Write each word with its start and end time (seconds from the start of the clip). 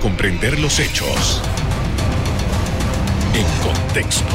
comprender 0.00 0.58
los 0.58 0.78
hechos 0.78 1.42
en 3.34 3.44
contexto. 3.62 4.34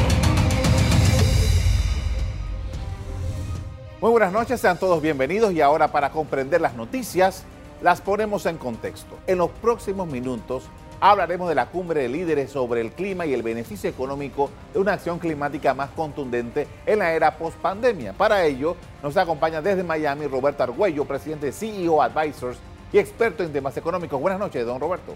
Muy 4.00 4.10
buenas 4.10 4.32
noches, 4.32 4.60
sean 4.60 4.78
todos 4.78 5.02
bienvenidos 5.02 5.52
y 5.52 5.60
ahora 5.60 5.88
para 5.88 6.10
comprender 6.10 6.60
las 6.60 6.74
noticias 6.74 7.44
las 7.82 8.00
ponemos 8.00 8.46
en 8.46 8.58
contexto. 8.58 9.18
En 9.26 9.38
los 9.38 9.50
próximos 9.50 10.06
minutos 10.08 10.64
hablaremos 11.00 11.48
de 11.48 11.54
la 11.54 11.66
cumbre 11.66 12.02
de 12.02 12.08
líderes 12.08 12.50
sobre 12.50 12.80
el 12.80 12.92
clima 12.92 13.26
y 13.26 13.34
el 13.34 13.42
beneficio 13.42 13.88
económico 13.88 14.50
de 14.72 14.78
una 14.78 14.94
acción 14.94 15.18
climática 15.18 15.74
más 15.74 15.90
contundente 15.90 16.68
en 16.86 16.98
la 16.98 17.12
era 17.12 17.36
post-pandemia. 17.36 18.12
Para 18.12 18.44
ello, 18.44 18.76
nos 19.02 19.16
acompaña 19.16 19.62
desde 19.62 19.82
Miami 19.82 20.26
Roberto 20.26 20.62
Argüello, 20.62 21.04
presidente 21.04 21.46
de 21.46 21.52
CEO 21.52 22.02
Advisors 22.02 22.58
y 22.92 22.98
experto 22.98 23.42
en 23.42 23.52
temas 23.52 23.76
económicos. 23.76 24.20
Buenas 24.20 24.40
noches, 24.40 24.64
don 24.66 24.80
Roberto. 24.80 25.14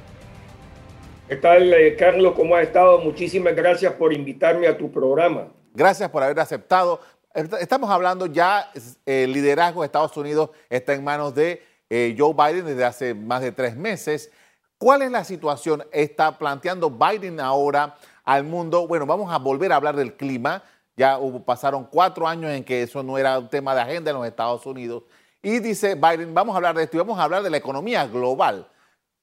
¿Qué 1.27 1.37
tal, 1.37 1.73
eh, 1.73 1.97
Carlos? 1.97 2.35
¿Cómo 2.37 2.55
has 2.55 2.65
estado? 2.65 2.99
Muchísimas 2.99 3.57
gracias 3.57 3.95
por 3.95 4.13
invitarme 4.13 4.67
a 4.67 4.77
tu 4.77 4.93
programa. 4.93 5.49
Gracias 5.73 6.11
por 6.11 6.23
haber 6.23 6.39
aceptado. 6.39 7.01
Estamos 7.33 7.89
hablando 7.89 8.27
ya, 8.27 8.71
el 9.07 9.33
liderazgo 9.33 9.81
de 9.81 9.87
Estados 9.87 10.15
Unidos 10.19 10.51
está 10.69 10.93
en 10.93 11.03
manos 11.03 11.35
de 11.35 11.63
eh, 11.89 12.15
Joe 12.19 12.35
Biden 12.35 12.67
desde 12.67 12.85
hace 12.85 13.15
más 13.15 13.41
de 13.41 13.53
tres 13.53 13.75
meses. 13.75 14.31
¿Cuál 14.77 15.01
es 15.01 15.11
la 15.11 15.25
situación? 15.25 15.83
Está 15.93 16.37
planteando 16.37 16.91
Biden 16.91 17.41
ahora 17.41 17.97
al 18.23 18.45
mundo. 18.45 18.87
Bueno, 18.87 19.07
vamos 19.07 19.33
a 19.33 19.39
volver 19.39 19.73
a 19.73 19.77
hablar 19.77 19.97
del 19.97 20.17
clima. 20.17 20.63
Ya 20.95 21.19
pasaron 21.47 21.89
cuatro 21.91 22.29
años 22.29 22.51
en 22.51 22.63
que 22.63 22.83
eso 22.83 23.03
no 23.03 23.17
era 23.17 23.39
un 23.39 23.49
tema 23.49 23.75
de 23.75 23.81
agenda 23.81 24.11
en 24.11 24.19
los 24.19 24.27
Estados 24.27 24.67
Unidos. 24.67 25.05
Y 25.43 25.59
dice 25.61 25.95
Biden, 25.95 26.35
vamos 26.35 26.53
a 26.53 26.57
hablar 26.57 26.77
de 26.77 26.83
esto 26.83 26.99
y 26.99 27.01
vamos 27.01 27.19
a 27.19 27.23
hablar 27.23 27.43
de 27.43 27.49
la 27.49 27.57
economía 27.57 28.07
global. 28.07 28.69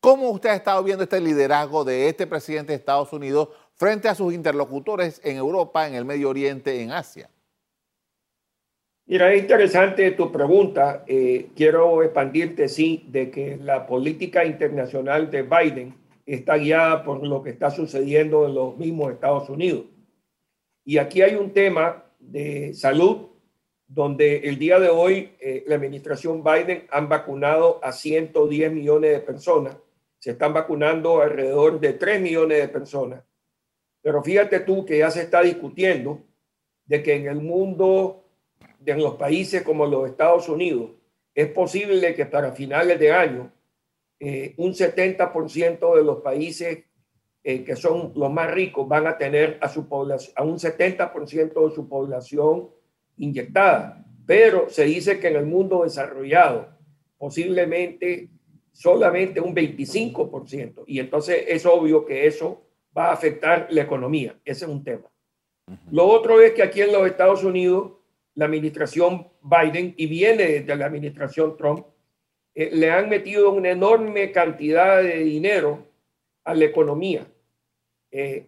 ¿Cómo 0.01 0.31
usted 0.31 0.49
ha 0.49 0.55
estado 0.55 0.83
viendo 0.83 1.03
este 1.03 1.21
liderazgo 1.21 1.85
de 1.85 2.09
este 2.09 2.25
presidente 2.25 2.71
de 2.71 2.79
Estados 2.79 3.13
Unidos 3.13 3.49
frente 3.75 4.09
a 4.09 4.15
sus 4.15 4.33
interlocutores 4.33 5.21
en 5.23 5.37
Europa, 5.37 5.87
en 5.87 5.93
el 5.93 6.05
Medio 6.05 6.29
Oriente, 6.29 6.81
en 6.81 6.91
Asia? 6.91 7.29
Mira, 9.05 9.31
es 9.31 9.43
interesante 9.43 10.09
tu 10.11 10.31
pregunta. 10.31 11.03
Eh, 11.05 11.49
quiero 11.55 12.01
expandirte, 12.01 12.67
sí, 12.67 13.05
de 13.09 13.29
que 13.29 13.57
la 13.57 13.85
política 13.85 14.43
internacional 14.43 15.29
de 15.29 15.43
Biden 15.43 15.93
está 16.25 16.57
guiada 16.57 17.03
por 17.03 17.23
lo 17.23 17.43
que 17.43 17.51
está 17.51 17.69
sucediendo 17.69 18.47
en 18.47 18.55
los 18.55 18.77
mismos 18.77 19.11
Estados 19.11 19.49
Unidos. 19.49 19.85
Y 20.83 20.97
aquí 20.97 21.21
hay 21.21 21.35
un 21.35 21.51
tema 21.51 22.05
de 22.17 22.73
salud 22.73 23.27
donde 23.87 24.37
el 24.49 24.57
día 24.57 24.79
de 24.79 24.89
hoy 24.89 25.33
eh, 25.39 25.63
la 25.67 25.75
administración 25.75 26.43
Biden 26.43 26.87
han 26.89 27.07
vacunado 27.07 27.79
a 27.83 27.91
110 27.91 28.71
millones 28.71 29.11
de 29.11 29.19
personas, 29.19 29.77
se 30.21 30.31
están 30.31 30.53
vacunando 30.53 31.19
alrededor 31.19 31.79
de 31.79 31.93
3 31.93 32.21
millones 32.21 32.59
de 32.59 32.67
personas. 32.67 33.23
Pero 34.03 34.21
fíjate 34.21 34.59
tú 34.59 34.85
que 34.85 34.99
ya 34.99 35.09
se 35.09 35.23
está 35.23 35.41
discutiendo 35.41 36.21
de 36.85 37.01
que 37.01 37.15
en 37.15 37.25
el 37.25 37.41
mundo, 37.41 38.29
en 38.85 39.01
los 39.01 39.15
países 39.15 39.63
como 39.63 39.87
los 39.87 40.07
Estados 40.07 40.47
Unidos, 40.47 40.91
es 41.33 41.47
posible 41.47 42.13
que 42.13 42.27
para 42.27 42.51
finales 42.51 42.99
de 42.99 43.11
año 43.11 43.51
eh, 44.19 44.53
un 44.57 44.73
70% 44.73 45.95
de 45.95 46.03
los 46.03 46.21
países 46.21 46.83
eh, 47.43 47.63
que 47.63 47.75
son 47.75 48.13
los 48.15 48.31
más 48.31 48.51
ricos 48.51 48.87
van 48.87 49.07
a 49.07 49.17
tener 49.17 49.57
a 49.59 49.69
su 49.69 49.87
población, 49.87 50.33
a 50.35 50.43
un 50.43 50.59
70% 50.59 51.67
de 51.67 51.75
su 51.75 51.89
población 51.89 52.69
inyectada, 53.17 54.05
pero 54.27 54.69
se 54.69 54.83
dice 54.83 55.19
que 55.19 55.29
en 55.29 55.37
el 55.37 55.47
mundo 55.47 55.83
desarrollado 55.83 56.69
posiblemente 57.17 58.29
solamente 58.71 59.39
un 59.39 59.55
25%, 59.55 60.83
y 60.87 60.99
entonces 60.99 61.45
es 61.47 61.65
obvio 61.65 62.05
que 62.05 62.25
eso 62.25 62.63
va 62.97 63.09
a 63.09 63.13
afectar 63.13 63.67
la 63.69 63.81
economía, 63.81 64.39
ese 64.45 64.65
es 64.65 64.71
un 64.71 64.83
tema. 64.83 65.09
Lo 65.91 66.05
otro 66.07 66.41
es 66.41 66.51
que 66.51 66.63
aquí 66.63 66.81
en 66.81 66.91
los 66.91 67.05
Estados 67.07 67.43
Unidos, 67.43 67.93
la 68.35 68.45
administración 68.45 69.27
Biden, 69.41 69.93
y 69.97 70.07
viene 70.07 70.61
de 70.61 70.75
la 70.75 70.85
administración 70.85 71.55
Trump, 71.55 71.85
eh, 72.53 72.69
le 72.73 72.91
han 72.91 73.07
metido 73.09 73.51
una 73.51 73.69
enorme 73.69 74.31
cantidad 74.31 75.01
de 75.01 75.17
dinero 75.19 75.87
a 76.43 76.53
la 76.53 76.65
economía. 76.65 77.25
Eh, 78.11 78.47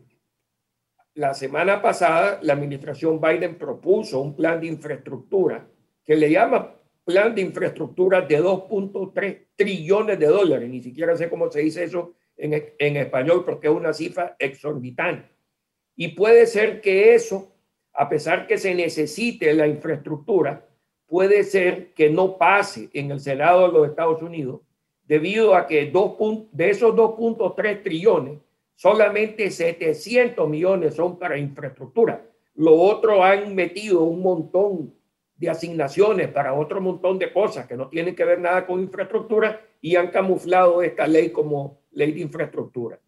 la 1.15 1.33
semana 1.33 1.81
pasada 1.81 2.39
la 2.41 2.53
administración 2.53 3.21
Biden 3.21 3.57
propuso 3.57 4.19
un 4.19 4.35
plan 4.35 4.59
de 4.59 4.67
infraestructura 4.67 5.67
que 6.03 6.15
le 6.15 6.29
llama 6.29 6.75
plan 7.03 7.35
de 7.35 7.41
infraestructura 7.41 8.21
de 8.21 8.41
2.3 8.41 9.47
trillones 9.55 10.19
de 10.19 10.27
dólares. 10.27 10.69
Ni 10.69 10.81
siquiera 10.81 11.15
sé 11.15 11.29
cómo 11.29 11.51
se 11.51 11.61
dice 11.61 11.83
eso 11.83 12.13
en, 12.37 12.73
en 12.77 12.97
español 12.97 13.43
porque 13.45 13.67
es 13.67 13.73
una 13.73 13.93
cifra 13.93 14.35
exorbitante. 14.39 15.29
Y 15.95 16.09
puede 16.09 16.47
ser 16.47 16.81
que 16.81 17.13
eso, 17.13 17.53
a 17.93 18.09
pesar 18.09 18.47
que 18.47 18.57
se 18.57 18.73
necesite 18.73 19.53
la 19.53 19.67
infraestructura, 19.67 20.67
puede 21.05 21.43
ser 21.43 21.93
que 21.93 22.09
no 22.09 22.37
pase 22.37 22.89
en 22.93 23.11
el 23.11 23.19
Senado 23.19 23.67
de 23.67 23.73
los 23.73 23.87
Estados 23.89 24.21
Unidos 24.21 24.61
debido 25.03 25.55
a 25.55 25.67
que 25.67 25.91
dos, 25.91 26.15
de 26.51 26.69
esos 26.69 26.95
2.3 26.95 27.83
trillones, 27.83 28.39
solamente 28.75 29.51
700 29.51 30.49
millones 30.49 30.95
son 30.95 31.19
para 31.19 31.37
infraestructura. 31.37 32.25
Lo 32.55 32.79
otro 32.79 33.23
han 33.23 33.53
metido 33.53 34.03
un 34.03 34.21
montón 34.21 34.93
de 35.43 35.49
asignaciones 35.49 36.29
para 36.29 36.53
otro 36.53 36.81
montón 36.81 37.19
de 37.19 37.31
cosas 37.31 37.67
que 37.67 37.75
no 37.75 37.87
tienen 37.89 38.15
que 38.15 38.25
ver 38.25 38.39
nada 38.39 38.65
con 38.65 38.79
infraestructura 38.79 39.61
y 39.81 39.95
han 39.95 40.07
camuflado 40.07 40.81
esta 40.81 41.05
ley 41.07 41.29
como 41.29 41.79
ley 41.91 42.11
de 42.13 42.21
infraestructura. 42.21 42.99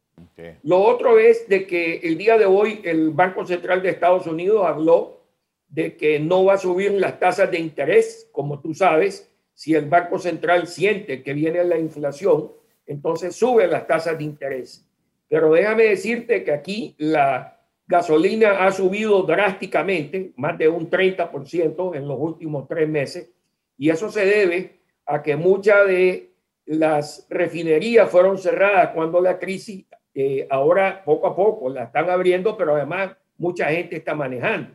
Lo 0.63 0.81
otro 0.81 1.17
es 1.17 1.47
de 1.47 1.65
que 1.65 1.97
el 1.97 2.17
día 2.17 2.37
de 2.37 2.45
hoy 2.45 2.81
el 2.83 3.11
Banco 3.11 3.45
Central 3.45 3.81
de 3.81 3.89
Estados 3.89 4.27
Unidos 4.27 4.65
habló 4.65 5.21
de 5.69 5.95
que 5.95 6.19
no 6.19 6.45
va 6.45 6.53
a 6.53 6.57
subir 6.57 6.91
las 6.91 7.19
tasas 7.19 7.49
de 7.51 7.59
interés, 7.59 8.29
como 8.31 8.59
tú 8.59 8.73
sabes, 8.73 9.31
si 9.53 9.73
el 9.73 9.85
Banco 9.85 10.19
Central 10.19 10.67
siente 10.67 11.23
que 11.23 11.33
viene 11.33 11.63
la 11.63 11.77
inflación, 11.77 12.51
entonces 12.85 13.35
sube 13.35 13.67
las 13.67 13.87
tasas 13.87 14.17
de 14.17 14.25
interés. 14.25 14.85
Pero 15.27 15.51
déjame 15.51 15.85
decirte 15.85 16.43
que 16.43 16.51
aquí 16.51 16.95
la 16.97 17.54
gasolina 17.87 18.65
ha 18.65 18.71
subido 18.71 19.23
drásticamente, 19.23 20.33
más 20.37 20.57
de 20.57 20.67
un 20.67 20.89
30% 20.89 21.95
en 21.95 22.07
los 22.07 22.19
últimos 22.19 22.67
tres 22.67 22.89
meses, 22.89 23.29
y 23.77 23.89
eso 23.89 24.09
se 24.09 24.25
debe 24.25 24.79
a 25.05 25.21
que 25.21 25.35
muchas 25.35 25.87
de 25.87 26.31
las 26.65 27.27
refinerías 27.29 28.09
fueron 28.09 28.37
cerradas 28.37 28.89
cuando 28.89 29.21
la 29.21 29.37
crisis, 29.37 29.85
eh, 30.13 30.47
ahora 30.49 31.03
poco 31.03 31.27
a 31.27 31.35
poco 31.35 31.69
la 31.69 31.83
están 31.83 32.09
abriendo, 32.09 32.57
pero 32.57 32.75
además 32.75 33.15
mucha 33.37 33.67
gente 33.67 33.97
está 33.97 34.15
manejando. 34.15 34.71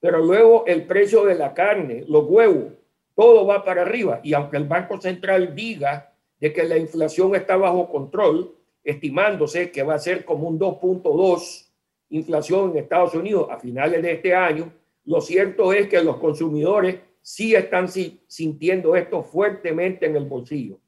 Pero 0.00 0.18
luego 0.18 0.64
el 0.66 0.84
precio 0.86 1.24
de 1.24 1.34
la 1.34 1.54
carne, 1.54 2.04
los 2.06 2.24
huevos, 2.28 2.72
todo 3.14 3.46
va 3.46 3.64
para 3.64 3.82
arriba. 3.82 4.20
Y 4.22 4.34
aunque 4.34 4.56
el 4.56 4.64
Banco 4.64 5.00
Central 5.00 5.54
diga 5.54 6.12
de 6.38 6.52
que 6.52 6.64
la 6.64 6.76
inflación 6.76 7.34
está 7.34 7.56
bajo 7.56 7.88
control, 7.88 8.54
estimándose 8.84 9.70
que 9.70 9.82
va 9.82 9.94
a 9.94 9.98
ser 9.98 10.24
como 10.24 10.48
un 10.48 10.58
2.2 10.58 11.71
inflación 12.12 12.70
en 12.70 12.78
Estados 12.78 13.14
Unidos 13.14 13.48
a 13.50 13.58
finales 13.58 14.02
de 14.02 14.12
este 14.12 14.34
año, 14.34 14.72
lo 15.04 15.20
cierto 15.20 15.72
es 15.72 15.88
que 15.88 16.02
los 16.02 16.18
consumidores 16.18 17.00
sí 17.20 17.54
están 17.54 17.88
sintiendo 17.88 18.94
esto 18.94 19.22
fuertemente 19.22 20.06
en 20.06 20.16
el 20.16 20.26
bolsillo. 20.26 20.78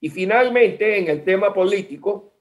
Y 0.00 0.08
finalmente, 0.08 0.98
en 0.98 1.08
el 1.08 1.24
tema 1.24 1.54
político, 1.54 2.32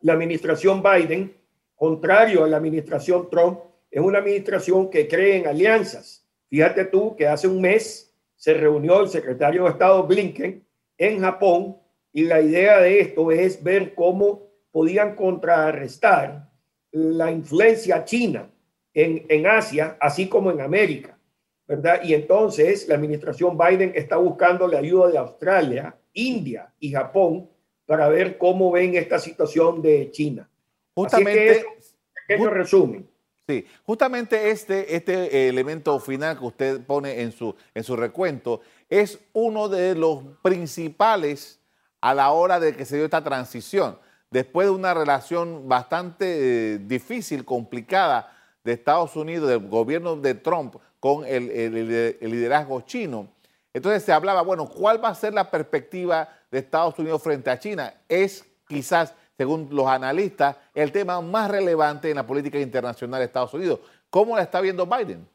la 0.00 0.14
administración 0.14 0.82
Biden, 0.82 1.36
contrario 1.76 2.44
a 2.44 2.48
la 2.48 2.56
administración 2.56 3.28
Trump, 3.30 3.60
es 3.90 4.00
una 4.00 4.18
administración 4.18 4.90
que 4.90 5.06
cree 5.06 5.36
en 5.36 5.46
alianzas. 5.46 6.26
Fíjate 6.48 6.86
tú 6.86 7.14
que 7.16 7.26
hace 7.28 7.46
un 7.46 7.60
mes 7.60 8.12
se 8.36 8.54
reunió 8.54 9.00
el 9.00 9.08
secretario 9.08 9.64
de 9.64 9.70
Estado 9.70 10.02
Blinken 10.04 10.64
en 10.98 11.20
Japón 11.20 11.76
y 12.12 12.24
la 12.24 12.40
idea 12.40 12.80
de 12.80 13.00
esto 13.00 13.30
es 13.30 13.62
ver 13.62 13.94
cómo 13.94 14.48
podían 14.72 15.14
contrarrestar 15.14 16.49
la 16.92 17.30
influencia 17.30 18.04
china 18.04 18.50
en, 18.94 19.24
en 19.28 19.46
Asia, 19.46 19.96
así 20.00 20.28
como 20.28 20.50
en 20.50 20.60
América, 20.60 21.18
¿verdad? 21.66 22.00
Y 22.02 22.14
entonces 22.14 22.88
la 22.88 22.96
administración 22.96 23.56
Biden 23.56 23.92
está 23.94 24.16
buscando 24.16 24.66
la 24.66 24.78
ayuda 24.78 25.08
de 25.08 25.18
Australia, 25.18 25.96
India 26.12 26.72
y 26.80 26.90
Japón 26.90 27.48
para 27.86 28.08
ver 28.08 28.38
cómo 28.38 28.70
ven 28.70 28.94
esta 28.94 29.18
situación 29.18 29.82
de 29.82 30.10
China. 30.10 30.48
Justamente, 30.94 31.64
Así 31.78 31.94
que 32.28 32.36
resumen. 32.50 33.08
Sí, 33.46 33.66
justamente 33.84 34.50
este, 34.50 34.94
este 34.94 35.48
elemento 35.48 35.98
final 35.98 36.38
que 36.38 36.44
usted 36.44 36.80
pone 36.86 37.20
en 37.20 37.32
su, 37.32 37.54
en 37.74 37.82
su 37.82 37.96
recuento 37.96 38.60
es 38.88 39.18
uno 39.32 39.68
de 39.68 39.96
los 39.96 40.22
principales 40.40 41.58
a 42.00 42.14
la 42.14 42.30
hora 42.30 42.60
de 42.60 42.76
que 42.76 42.84
se 42.84 42.96
dio 42.96 43.06
esta 43.06 43.24
transición. 43.24 43.98
Después 44.30 44.68
de 44.68 44.72
una 44.72 44.94
relación 44.94 45.68
bastante 45.68 46.74
eh, 46.74 46.78
difícil, 46.78 47.44
complicada 47.44 48.32
de 48.62 48.72
Estados 48.72 49.16
Unidos, 49.16 49.48
del 49.48 49.68
gobierno 49.68 50.16
de 50.16 50.34
Trump 50.34 50.76
con 51.00 51.24
el, 51.24 51.50
el, 51.50 52.30
liderazgo 52.30 52.82
chino. 52.82 53.28
Entonces 53.72 54.02
se 54.02 54.12
hablaba, 54.12 54.42
bueno, 54.42 54.68
¿cuál 54.68 55.02
va 55.02 55.08
a 55.08 55.14
ser 55.14 55.32
la 55.32 55.50
perspectiva 55.50 56.28
de 56.50 56.58
Estados 56.58 56.98
Unidos 56.98 57.22
frente 57.22 57.50
a 57.50 57.58
China? 57.58 57.94
Es 58.08 58.44
quizás 58.68 59.14
según 59.40 59.68
los 59.70 59.86
analistas, 59.86 60.56
el 60.74 60.92
tema 60.92 61.18
más 61.22 61.50
relevante 61.50 62.10
en 62.10 62.16
la 62.16 62.26
política 62.26 62.60
internacional 62.60 63.20
de 63.20 63.24
Estados 63.24 63.54
Unidos. 63.54 63.80
¿Cómo 64.10 64.36
la 64.36 64.42
está 64.42 64.60
viendo 64.60 64.84
Biden? 64.84 65.26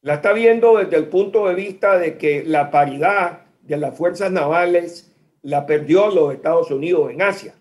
La 0.00 0.14
está 0.14 0.32
viendo 0.32 0.78
desde 0.78 0.96
el 0.96 1.08
punto 1.08 1.46
de 1.46 1.54
vista 1.54 1.98
de 1.98 2.16
que 2.16 2.42
la 2.42 2.70
paridad 2.70 3.42
de 3.60 3.76
las 3.76 3.94
fuerzas 3.94 4.32
navales 4.32 5.14
la 5.42 5.66
perdió 5.66 6.08
los 6.08 6.32
Estados 6.32 6.70
Unidos 6.70 7.10
en 7.10 7.20
Asia. 7.20 7.54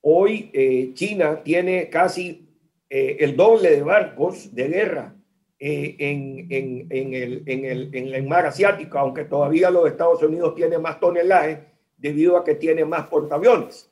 Hoy 0.00 0.50
eh, 0.52 0.92
China 0.94 1.42
tiene 1.42 1.88
casi 1.88 2.48
eh, 2.88 3.16
el 3.20 3.36
doble 3.36 3.70
de 3.70 3.82
barcos 3.82 4.54
de 4.54 4.68
guerra 4.68 5.14
eh, 5.58 5.96
en, 5.98 6.46
en, 6.50 6.86
en, 6.90 7.14
el, 7.14 7.42
en, 7.46 7.64
el, 7.64 7.94
en 7.94 8.14
el 8.14 8.22
mar 8.26 8.46
asiático, 8.46 8.98
aunque 8.98 9.24
todavía 9.24 9.70
los 9.70 9.88
Estados 9.88 10.22
Unidos 10.22 10.54
tienen 10.54 10.80
más 10.80 11.00
tonelaje 11.00 11.64
debido 11.96 12.36
a 12.36 12.44
que 12.44 12.54
tiene 12.54 12.84
más 12.84 13.08
portaaviones. 13.08 13.90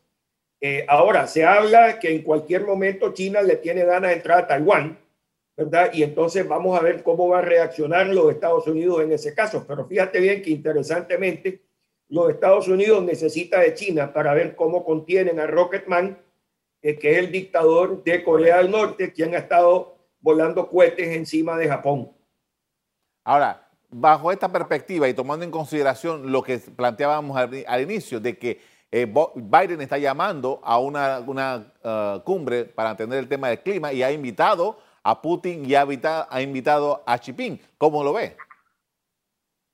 ahora, 0.89 1.27
se 1.27 1.45
habla 1.45 1.99
que 1.99 2.15
en 2.15 2.23
cualquier 2.23 2.65
momento 2.65 3.13
China 3.13 3.43
le 3.43 3.57
tiene 3.57 3.85
ganas 3.85 4.11
de 4.11 4.17
entrar 4.17 4.39
a 4.39 4.47
Taiwán, 4.47 4.99
¿verdad? 5.57 5.91
Y 5.93 6.03
entonces 6.03 6.47
vamos 6.47 6.79
a 6.79 6.83
ver 6.83 7.03
cómo 7.03 7.29
va 7.29 7.39
a 7.39 7.43
reaccionar 7.43 8.07
los 8.09 8.31
Estados 8.31 8.67
Unidos 8.67 9.03
en 9.03 9.13
ese 9.13 9.35
caso. 9.35 9.65
Pero 9.67 9.87
fíjate 9.87 10.21
bien 10.21 10.43
que 10.43 10.51
interesantemente, 10.51 11.63
los 12.09 12.31
Estados 12.31 12.69
Unidos 12.69 13.03
necesita 13.03 13.61
de 13.61 13.75
China 13.75 14.13
para 14.13 14.35
ver 14.35 14.55
cómo 14.55 14.85
contienen 14.85 15.41
a 15.41 15.47
Rocketman, 15.47 16.19
eh, 16.83 16.99
que 16.99 17.13
es 17.13 17.19
el 17.19 17.33
dictador 17.33 18.05
de 18.05 18.23
Corea 18.23 18.59
del 18.59 18.71
Norte, 18.71 19.13
quien 19.13 19.35
ha 19.35 19.39
estado 19.39 19.97
volando 20.21 20.69
cohetes 20.69 21.17
encima 21.17 21.57
de 21.57 21.69
Japón. 21.69 22.11
Ahora, 23.25 23.69
bajo 23.91 24.31
esta 24.31 24.51
perspectiva 24.51 25.09
y 25.09 25.15
tomando 25.15 25.45
en 25.45 25.51
consideración 25.51 26.31
lo 26.31 26.43
que 26.43 26.59
planteábamos 26.59 27.37
al, 27.37 27.81
inicio, 27.81 28.21
de 28.21 28.39
que 28.39 28.61
eh, 28.93 29.13
Biden 29.35 29.81
está 29.81 29.99
llamando 29.99 30.61
a 30.63 30.79
una, 30.79 31.19
uh, 31.21 32.21
cumbre 32.23 32.65
para 32.65 32.91
atender 32.91 33.19
el 33.19 33.29
tema 33.29 33.49
del 33.49 33.61
clima 33.61 33.93
y 33.93 34.03
ha 34.03 34.13
invitado 34.13 34.79
a 35.03 35.21
Putin 35.21 35.69
y 35.69 35.75
ha, 35.75 35.87
ha 36.31 36.43
invitado 36.43 37.03
a 37.07 37.19
Xi 37.19 37.27
Jinping. 37.27 37.61
¿Cómo 37.79 38.05
lo 38.05 38.13
ve? 38.13 38.37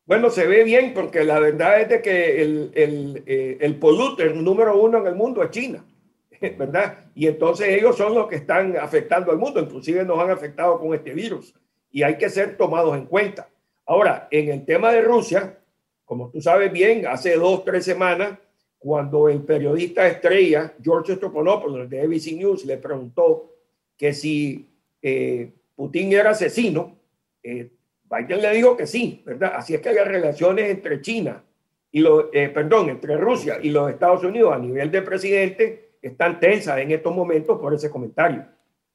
Bueno, 0.05 0.31
se 0.31 0.47
ve 0.47 0.65
bien 0.65 0.95
porque 0.95 1.23
la 1.25 1.39
verdad 1.39 1.81
es 1.81 1.89
de 1.89 2.03
que 2.03 2.43
el, 2.43 2.73
el, 2.75 3.23
eh, 3.27 3.59
el 3.61 3.77
polluter 3.77 4.35
número 4.35 4.81
uno 4.81 4.99
en 4.99 5.07
el 5.07 5.15
mundo 5.15 5.43
es 5.43 5.51
China, 5.51 5.85
¿verdad? 6.41 7.07
Y 7.15 7.29
entonces 7.29 7.69
ellos 7.69 7.97
son 7.97 8.15
los 8.15 8.27
que 8.27 8.37
están 8.37 8.77
afectando 8.77 9.31
al 9.31 9.39
mundo, 9.39 9.61
inclusive 9.61 10.05
nos 10.05 10.19
han 10.19 10.31
afectado 10.31 10.79
con 10.81 10.93
este 10.95 11.15
virus 11.15 11.55
y 11.91 12.03
hay 12.03 12.19
que 12.19 12.31
ser 12.31 12.57
tomados 12.57 12.97
en 12.97 13.07
cuenta. 13.07 13.49
Ahora, 13.87 14.27
en 14.31 14.49
el 14.49 14.65
tema 14.65 14.93
de 14.93 15.03
Rusia, 15.03 15.59
como 16.05 16.31
tú 16.31 16.41
sabes 16.41 16.73
bien, 16.73 17.07
hace 17.07 17.37
dos, 17.37 17.65
tres 17.65 17.85
semanas, 17.85 18.39
cuando 18.79 19.29
el 19.29 19.43
periodista 19.43 20.09
estrella 20.09 20.75
George 20.83 21.15
Stephanopoulos 21.15 21.89
de 21.89 22.01
ABC 22.01 22.33
News 22.33 22.65
le 22.65 22.79
preguntó 22.79 23.55
que 23.97 24.13
si 24.13 24.69
eh, 25.01 25.53
Putin 25.77 26.13
era 26.13 26.31
asesino, 26.31 26.99
eh, 27.43 27.71
Biden 28.13 28.43
le 28.43 28.51
dijo 28.53 28.77
que 28.77 28.87
sí, 28.87 29.23
¿verdad? 29.25 29.55
Así 29.57 29.75
es 29.75 29.81
que 29.81 29.93
las 29.93 30.07
relaciones 30.07 30.71
entre 30.71 31.01
China 31.01 31.43
y 31.91 32.01
los, 32.01 32.27
eh, 32.33 32.51
perdón, 32.51 32.91
entre 32.91 33.17
Rusia 33.17 33.59
y 33.63 33.71
los 33.71 33.91
Estados 33.91 34.23
Unidos 34.23 34.55
a 34.55 34.59
nivel 34.59 34.91
de 34.91 35.03
presidente 35.03 35.97
están 36.03 36.39
tensas 36.39 36.79
en 36.79 36.91
estos 36.91 37.15
momentos 37.15 37.59
por 37.59 37.73
ese 37.73 37.91
comentario. 37.91 38.45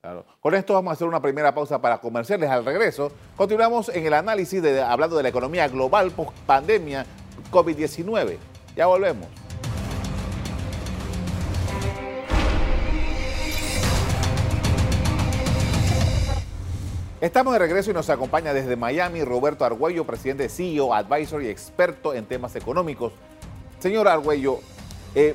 Claro. 0.01 0.25
Con 0.39 0.53
esto 0.53 0.73
vamos 0.73 0.91
a 0.91 0.93
hacer 0.93 1.07
una 1.07 1.21
primera 1.21 1.53
pausa 1.53 1.81
para 1.81 1.97
comerciales. 1.99 2.49
Al 2.49 2.63
regreso, 2.63 3.11
continuamos 3.35 3.89
en 3.89 4.05
el 4.05 4.13
análisis 4.13 4.61
de, 4.61 4.81
hablando 4.81 5.17
de 5.17 5.23
la 5.23 5.29
economía 5.29 5.67
global 5.67 6.11
post 6.11 6.37
pandemia 6.45 7.05
COVID-19. 7.51 8.37
Ya 8.75 8.85
volvemos. 8.85 9.27
Estamos 17.19 17.53
de 17.53 17.57
regreso 17.57 17.89
y 17.89 17.95
nos 17.95 18.11
acompaña 18.11 18.53
desde 18.53 18.75
Miami 18.75 19.23
Roberto 19.23 19.65
Argüello, 19.65 20.05
presidente 20.05 20.43
de 20.43 20.49
CEO, 20.49 20.93
advisor 20.93 21.41
y 21.41 21.47
experto 21.47 22.13
en 22.13 22.27
temas 22.27 22.55
económicos. 22.55 23.11
Señor 23.79 24.07
Argüello, 24.07 24.59
eh, 25.15 25.33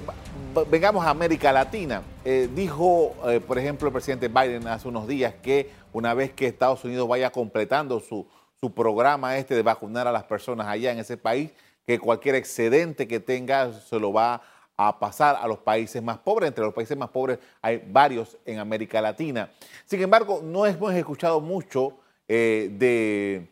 vengamos 0.70 1.05
a 1.05 1.11
América 1.11 1.50
Latina. 1.50 2.02
Eh, 2.25 2.49
dijo, 2.55 3.17
eh, 3.26 3.40
por 3.40 3.58
ejemplo, 3.58 3.88
el 3.88 3.93
presidente 3.93 4.29
Biden 4.29 4.69
hace 4.69 4.87
unos 4.87 5.08
días 5.08 5.34
que 5.43 5.73
una 5.93 6.14
vez 6.14 6.32
que 6.32 6.46
Estados 6.46 6.84
Unidos 6.84 7.08
vaya 7.08 7.31
completando 7.32 7.99
su, 7.99 8.29
su 8.61 8.73
programa 8.73 9.37
este 9.37 9.56
de 9.56 9.62
vacunar 9.62 10.06
a 10.06 10.12
las 10.12 10.23
personas 10.23 10.69
allá 10.69 10.93
en 10.93 11.00
ese 11.00 11.17
país, 11.17 11.50
que 11.84 11.99
cualquier 11.99 12.37
excedente 12.37 13.08
que 13.08 13.19
tenga 13.19 13.73
se 13.73 13.99
lo 13.99 14.12
va 14.12 14.40
a 14.76 14.98
pasar 14.98 15.36
a 15.40 15.46
los 15.46 15.58
países 15.58 16.02
más 16.02 16.19
pobres. 16.19 16.48
Entre 16.48 16.64
los 16.64 16.74
países 16.74 16.96
más 16.96 17.10
pobres 17.10 17.38
hay 17.60 17.82
varios 17.86 18.36
en 18.44 18.58
América 18.58 19.00
Latina. 19.00 19.50
Sin 19.84 20.00
embargo, 20.02 20.40
no 20.42 20.66
hemos 20.66 20.92
escuchado 20.94 21.40
mucho 21.40 21.98
eh, 22.28 23.48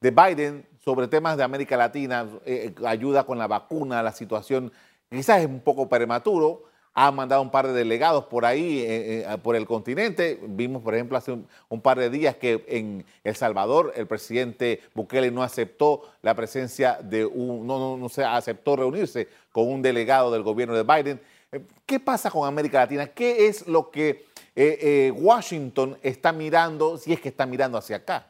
de, 0.00 0.10
Biden 0.10 0.66
sobre 0.78 1.08
temas 1.08 1.36
de 1.36 1.44
América 1.44 1.76
Latina, 1.76 2.26
eh, 2.46 2.74
ayuda 2.86 3.24
con 3.24 3.38
la 3.38 3.46
vacuna, 3.46 4.02
la 4.02 4.12
situación 4.12 4.72
quizás 5.10 5.40
es 5.40 5.46
un 5.46 5.60
poco 5.60 5.88
prematuro, 5.88 6.64
ha 6.94 7.10
mandado 7.10 7.42
un 7.42 7.50
par 7.50 7.66
de 7.66 7.72
delegados 7.72 8.24
por 8.24 8.44
ahí, 8.44 8.80
eh, 8.80 9.20
eh, 9.20 9.38
por 9.42 9.54
el 9.54 9.66
continente. 9.66 10.40
Vimos, 10.42 10.82
por 10.82 10.94
ejemplo, 10.94 11.16
hace 11.16 11.32
un, 11.68 11.80
par 11.80 11.98
de 11.98 12.10
días 12.10 12.36
que 12.36 12.64
en 12.68 13.04
El 13.22 13.34
Salvador 13.36 13.92
el 13.96 14.06
presidente 14.06 14.80
Bukele 14.94 15.30
no 15.30 15.42
aceptó 15.42 16.02
la 16.22 16.34
presencia 16.34 16.98
de 17.02 17.24
un, 17.24 17.66
no, 17.66 17.96
no, 17.96 18.08
se 18.08 18.24
aceptó 18.24 18.76
reunirse 18.76 19.28
con 19.52 19.68
un 19.68 19.82
delegado 19.82 20.30
del 20.32 20.42
gobierno 20.42 20.74
de 20.74 20.82
Biden. 20.82 21.20
Eh, 21.52 21.60
¿Qué 21.86 22.00
pasa 22.00 22.30
con 22.30 22.46
América 22.46 22.80
Latina? 22.80 23.06
¿Qué 23.06 23.46
es 23.46 23.66
lo 23.66 23.90
que 23.90 24.28
Washington 25.14 25.96
está 26.02 26.32
mirando, 26.32 26.98
si 26.98 27.14
es 27.14 27.20
que 27.20 27.30
está 27.30 27.46
mirando 27.46 27.78
hacia 27.78 27.96
acá? 27.96 28.26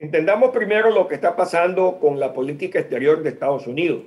Entendamos 0.00 0.50
primero 0.50 0.90
lo 0.90 1.06
que 1.06 1.14
está 1.14 1.36
pasando 1.36 1.98
con 2.00 2.18
la 2.18 2.32
política 2.32 2.80
exterior 2.80 3.22
de 3.22 3.28
Estados 3.28 3.68
Unidos. 3.68 4.02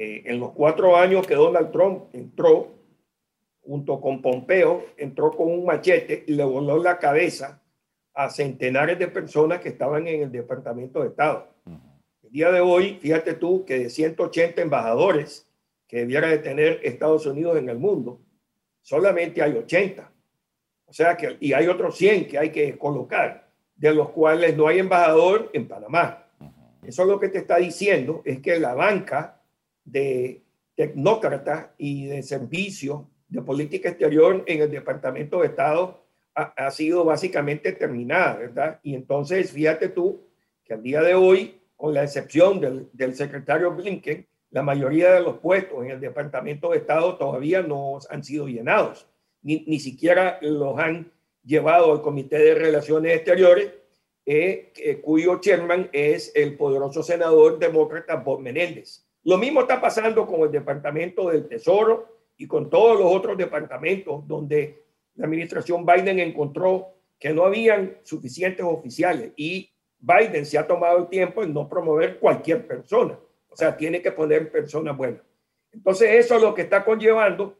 Eh, 0.00 0.22
en 0.26 0.38
los 0.38 0.52
cuatro 0.52 0.96
años 0.96 1.26
que 1.26 1.34
Donald 1.34 1.72
Trump 1.72 2.04
entró, 2.12 2.68
junto 3.60 4.00
con 4.00 4.22
Pompeo, 4.22 4.86
entró 4.96 5.32
con 5.32 5.48
un 5.48 5.64
machete 5.64 6.22
y 6.24 6.34
le 6.34 6.44
voló 6.44 6.80
la 6.80 7.00
cabeza 7.00 7.60
a 8.14 8.30
centenares 8.30 8.96
de 8.96 9.08
personas 9.08 9.58
que 9.58 9.70
estaban 9.70 10.06
en 10.06 10.22
el 10.22 10.30
Departamento 10.30 11.02
de 11.02 11.08
Estado. 11.08 11.48
El 12.22 12.30
día 12.30 12.52
de 12.52 12.60
hoy, 12.60 12.96
fíjate 13.00 13.34
tú 13.34 13.64
que 13.64 13.76
de 13.76 13.90
180 13.90 14.62
embajadores 14.62 15.50
que 15.88 15.96
debiera 15.96 16.28
de 16.28 16.38
tener 16.38 16.78
Estados 16.84 17.26
Unidos 17.26 17.58
en 17.58 17.68
el 17.68 17.78
mundo, 17.80 18.20
solamente 18.80 19.42
hay 19.42 19.54
80. 19.54 20.12
O 20.86 20.92
sea 20.92 21.16
que, 21.16 21.38
y 21.40 21.54
hay 21.54 21.66
otros 21.66 21.96
100 21.96 22.28
que 22.28 22.38
hay 22.38 22.50
que 22.50 22.78
colocar, 22.78 23.50
de 23.74 23.92
los 23.92 24.10
cuales 24.10 24.56
no 24.56 24.68
hay 24.68 24.78
embajador 24.78 25.50
en 25.52 25.66
Panamá. 25.66 26.24
Eso 26.84 27.02
es 27.02 27.08
lo 27.08 27.18
que 27.18 27.30
te 27.30 27.38
está 27.38 27.56
diciendo, 27.56 28.22
es 28.24 28.38
que 28.38 28.60
la 28.60 28.74
banca 28.74 29.37
de 29.90 30.42
tecnócrata 30.74 31.74
y 31.76 32.06
de 32.06 32.22
servicio 32.22 33.10
de 33.28 33.42
política 33.42 33.90
exterior 33.90 34.44
en 34.46 34.62
el 34.62 34.70
Departamento 34.70 35.40
de 35.40 35.48
Estado 35.48 36.04
ha, 36.34 36.70
sido 36.70 37.04
básicamente 37.04 37.72
terminada, 37.72 38.36
¿verdad? 38.36 38.80
Y 38.84 38.94
entonces, 38.94 39.50
fíjate 39.50 39.88
tú 39.88 40.20
que 40.64 40.74
al 40.74 40.82
día 40.84 41.02
de 41.02 41.16
hoy, 41.16 41.60
con 41.74 41.92
la 41.92 42.04
excepción 42.04 42.60
del, 42.60 42.88
del 42.92 43.16
secretario 43.16 43.72
Blinken, 43.72 44.24
la 44.50 44.62
mayoría 44.62 45.14
de 45.14 45.20
los 45.20 45.38
puestos 45.38 45.84
en 45.84 45.90
el 45.90 46.00
Departamento 46.00 46.70
de 46.70 46.78
Estado 46.78 47.16
todavía 47.16 47.62
no 47.62 47.98
han 48.08 48.22
sido 48.22 48.46
llenados, 48.46 49.08
ni, 49.42 49.64
ni 49.66 49.80
siquiera 49.80 50.38
los 50.40 50.78
han 50.78 51.10
llevado 51.44 51.90
al 51.90 52.02
Comité 52.02 52.38
de 52.38 52.54
Relaciones 52.54 53.16
Exteriores, 53.16 53.72
eh, 54.30 55.00
cuyo 55.02 55.40
chairman 55.40 55.88
es 55.90 56.30
el 56.34 56.56
poderoso 56.56 57.02
senador 57.02 57.58
demócrata 57.58 58.16
Bob 58.16 58.40
Menéndez. 58.40 59.07
Lo 59.24 59.38
mismo 59.38 59.60
está 59.60 59.80
pasando 59.80 60.26
con 60.26 60.42
el 60.42 60.50
Departamento 60.50 61.30
del 61.30 61.48
Tesoro 61.48 62.18
y 62.36 62.46
con 62.46 62.70
todos 62.70 62.98
los 62.98 63.12
otros 63.12 63.36
departamentos 63.36 64.26
donde 64.26 64.84
la 65.16 65.26
administración 65.26 65.84
Biden 65.84 66.20
encontró 66.20 66.94
que 67.18 67.32
no 67.32 67.44
habían 67.44 67.98
suficientes 68.02 68.64
oficiales 68.64 69.32
y 69.36 69.70
Biden 69.98 70.46
se 70.46 70.56
ha 70.56 70.66
tomado 70.66 70.98
el 70.98 71.08
tiempo 71.08 71.42
en 71.42 71.52
no 71.52 71.68
promover 71.68 72.18
cualquier 72.18 72.66
persona. 72.66 73.18
O 73.48 73.56
sea, 73.56 73.76
tiene 73.76 74.00
que 74.00 74.12
poner 74.12 74.52
personas 74.52 74.96
buenas. 74.96 75.22
Entonces, 75.72 76.24
eso 76.24 76.36
es 76.36 76.42
lo 76.42 76.54
que 76.54 76.62
está 76.62 76.84
conllevando 76.84 77.56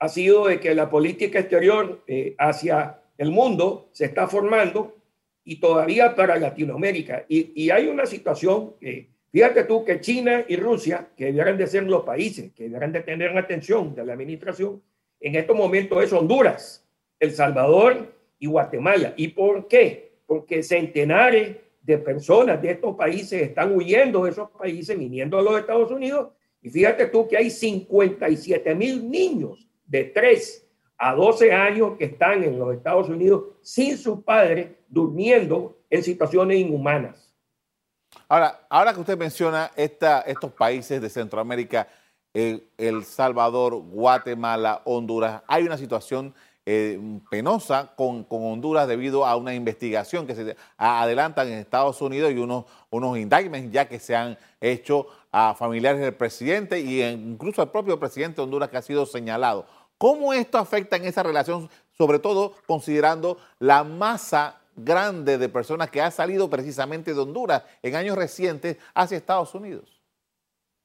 ha 0.00 0.08
sido 0.08 0.46
de 0.46 0.60
que 0.60 0.74
la 0.74 0.90
política 0.90 1.40
exterior 1.40 2.02
eh, 2.06 2.34
hacia 2.38 3.02
el 3.16 3.30
mundo 3.30 3.88
se 3.92 4.04
está 4.04 4.28
formando 4.28 4.96
y 5.44 5.56
todavía 5.56 6.14
para 6.14 6.38
Latinoamérica. 6.38 7.24
Y, 7.28 7.64
y 7.64 7.70
hay 7.70 7.88
una 7.88 8.06
situación 8.06 8.74
que 8.80 9.10
Fíjate 9.30 9.64
tú 9.64 9.84
que 9.84 10.00
China 10.00 10.44
y 10.48 10.56
Rusia, 10.56 11.10
que 11.16 11.26
debieran 11.26 11.58
de 11.58 11.66
ser 11.66 11.84
los 11.84 12.02
países 12.02 12.52
que 12.52 12.64
debieran 12.64 12.92
de 12.92 13.00
tener 13.00 13.32
la 13.32 13.40
atención 13.40 13.94
de 13.94 14.04
la 14.04 14.14
administración, 14.14 14.82
en 15.20 15.34
estos 15.34 15.56
momentos 15.56 16.02
es 16.02 16.12
Honduras, 16.12 16.86
El 17.18 17.32
Salvador 17.32 18.14
y 18.38 18.46
Guatemala. 18.46 19.12
¿Y 19.16 19.28
por 19.28 19.68
qué? 19.68 20.12
Porque 20.26 20.62
centenares 20.62 21.56
de 21.82 21.98
personas 21.98 22.62
de 22.62 22.70
estos 22.70 22.96
países 22.96 23.42
están 23.42 23.74
huyendo 23.74 24.24
de 24.24 24.30
esos 24.30 24.50
países, 24.50 24.98
viniendo 24.98 25.38
a 25.38 25.42
los 25.42 25.58
Estados 25.58 25.90
Unidos. 25.90 26.30
Y 26.62 26.70
fíjate 26.70 27.06
tú 27.06 27.26
que 27.28 27.36
hay 27.36 27.50
57 27.50 28.74
mil 28.74 29.10
niños 29.10 29.68
de 29.86 30.04
3 30.04 30.66
a 30.98 31.14
12 31.14 31.52
años 31.52 31.96
que 31.96 32.04
están 32.06 32.42
en 32.44 32.58
los 32.58 32.74
Estados 32.74 33.08
Unidos 33.08 33.44
sin 33.62 33.96
sus 33.96 34.22
padres, 34.22 34.68
durmiendo 34.88 35.78
en 35.90 36.02
situaciones 36.02 36.58
inhumanas. 36.58 37.27
Ahora, 38.28 38.60
ahora 38.68 38.92
que 38.92 39.00
usted 39.00 39.16
menciona 39.16 39.70
estos 39.74 40.52
países 40.52 41.00
de 41.00 41.08
Centroamérica, 41.08 41.88
el, 42.34 43.04
Salvador, 43.04 43.74
Guatemala, 43.74 44.82
Honduras, 44.84 45.42
hay 45.46 45.64
una 45.64 45.78
situación 45.78 46.34
eh, 46.66 47.00
penosa 47.30 47.94
con, 47.96 48.26
Honduras 48.28 48.86
debido 48.86 49.24
a 49.24 49.34
una 49.36 49.54
investigación 49.54 50.26
que 50.26 50.34
se 50.34 50.56
adelantan 50.76 51.48
en 51.48 51.54
Estados 51.54 52.02
Unidos 52.02 52.30
y 52.32 52.36
unos, 52.36 52.66
unos 52.90 53.16
indictments 53.16 53.72
ya 53.72 53.88
que 53.88 53.98
se 53.98 54.14
han 54.14 54.36
hecho 54.60 55.06
a 55.32 55.54
familiares 55.54 56.02
del 56.02 56.14
presidente 56.14 56.80
y 56.80 57.02
incluso 57.02 57.62
al 57.62 57.70
propio 57.70 57.98
presidente 57.98 58.36
de 58.36 58.42
Honduras 58.42 58.68
que 58.68 58.76
ha 58.76 58.82
sido 58.82 59.06
señalado. 59.06 59.64
¿Cómo 59.96 60.34
esto 60.34 60.58
afecta 60.58 60.96
en 60.96 61.06
esa 61.06 61.22
relación, 61.22 61.70
sobre 61.96 62.18
todo 62.18 62.52
considerando 62.66 63.38
la 63.58 63.84
masa 63.84 64.60
grande 64.84 65.38
de 65.38 65.48
personas 65.48 65.90
que 65.90 66.00
ha 66.00 66.10
salido 66.10 66.48
precisamente 66.48 67.14
de 67.14 67.20
Honduras 67.20 67.64
en 67.82 67.96
años 67.96 68.16
recientes 68.16 68.76
hacia 68.94 69.16
Estados 69.16 69.54
Unidos? 69.54 70.02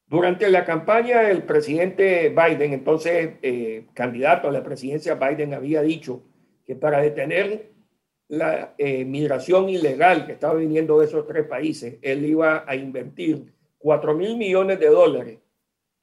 Durante 0.08 0.50
la 0.50 0.66
campaña, 0.66 1.30
el 1.30 1.44
presidente 1.44 2.30
Biden, 2.30 2.74
entonces 2.74 3.36
eh, 3.42 3.88
candidato 3.94 4.48
a 4.48 4.52
la 4.52 4.64
presidencia, 4.64 5.16
Biden 5.16 5.54
había 5.54 5.82
dicho 5.82 6.22
que 6.66 6.76
para 6.76 7.02
detener 7.02 7.72
la 8.28 8.74
eh, 8.78 9.06
migración 9.06 9.70
ilegal 9.70 10.26
que 10.26 10.34
estaba 10.34 10.56
viniendo 10.56 11.00
de 11.00 11.06
esos 11.06 11.26
tres 11.28 11.46
países, 11.46 11.98
él 12.02 12.26
iba 12.26 12.64
a 12.68 12.76
invertir 12.76 13.54
4 13.80 14.14
mil 14.14 14.38
millones 14.38 14.80
de 14.80 14.88
dólares 14.88 15.40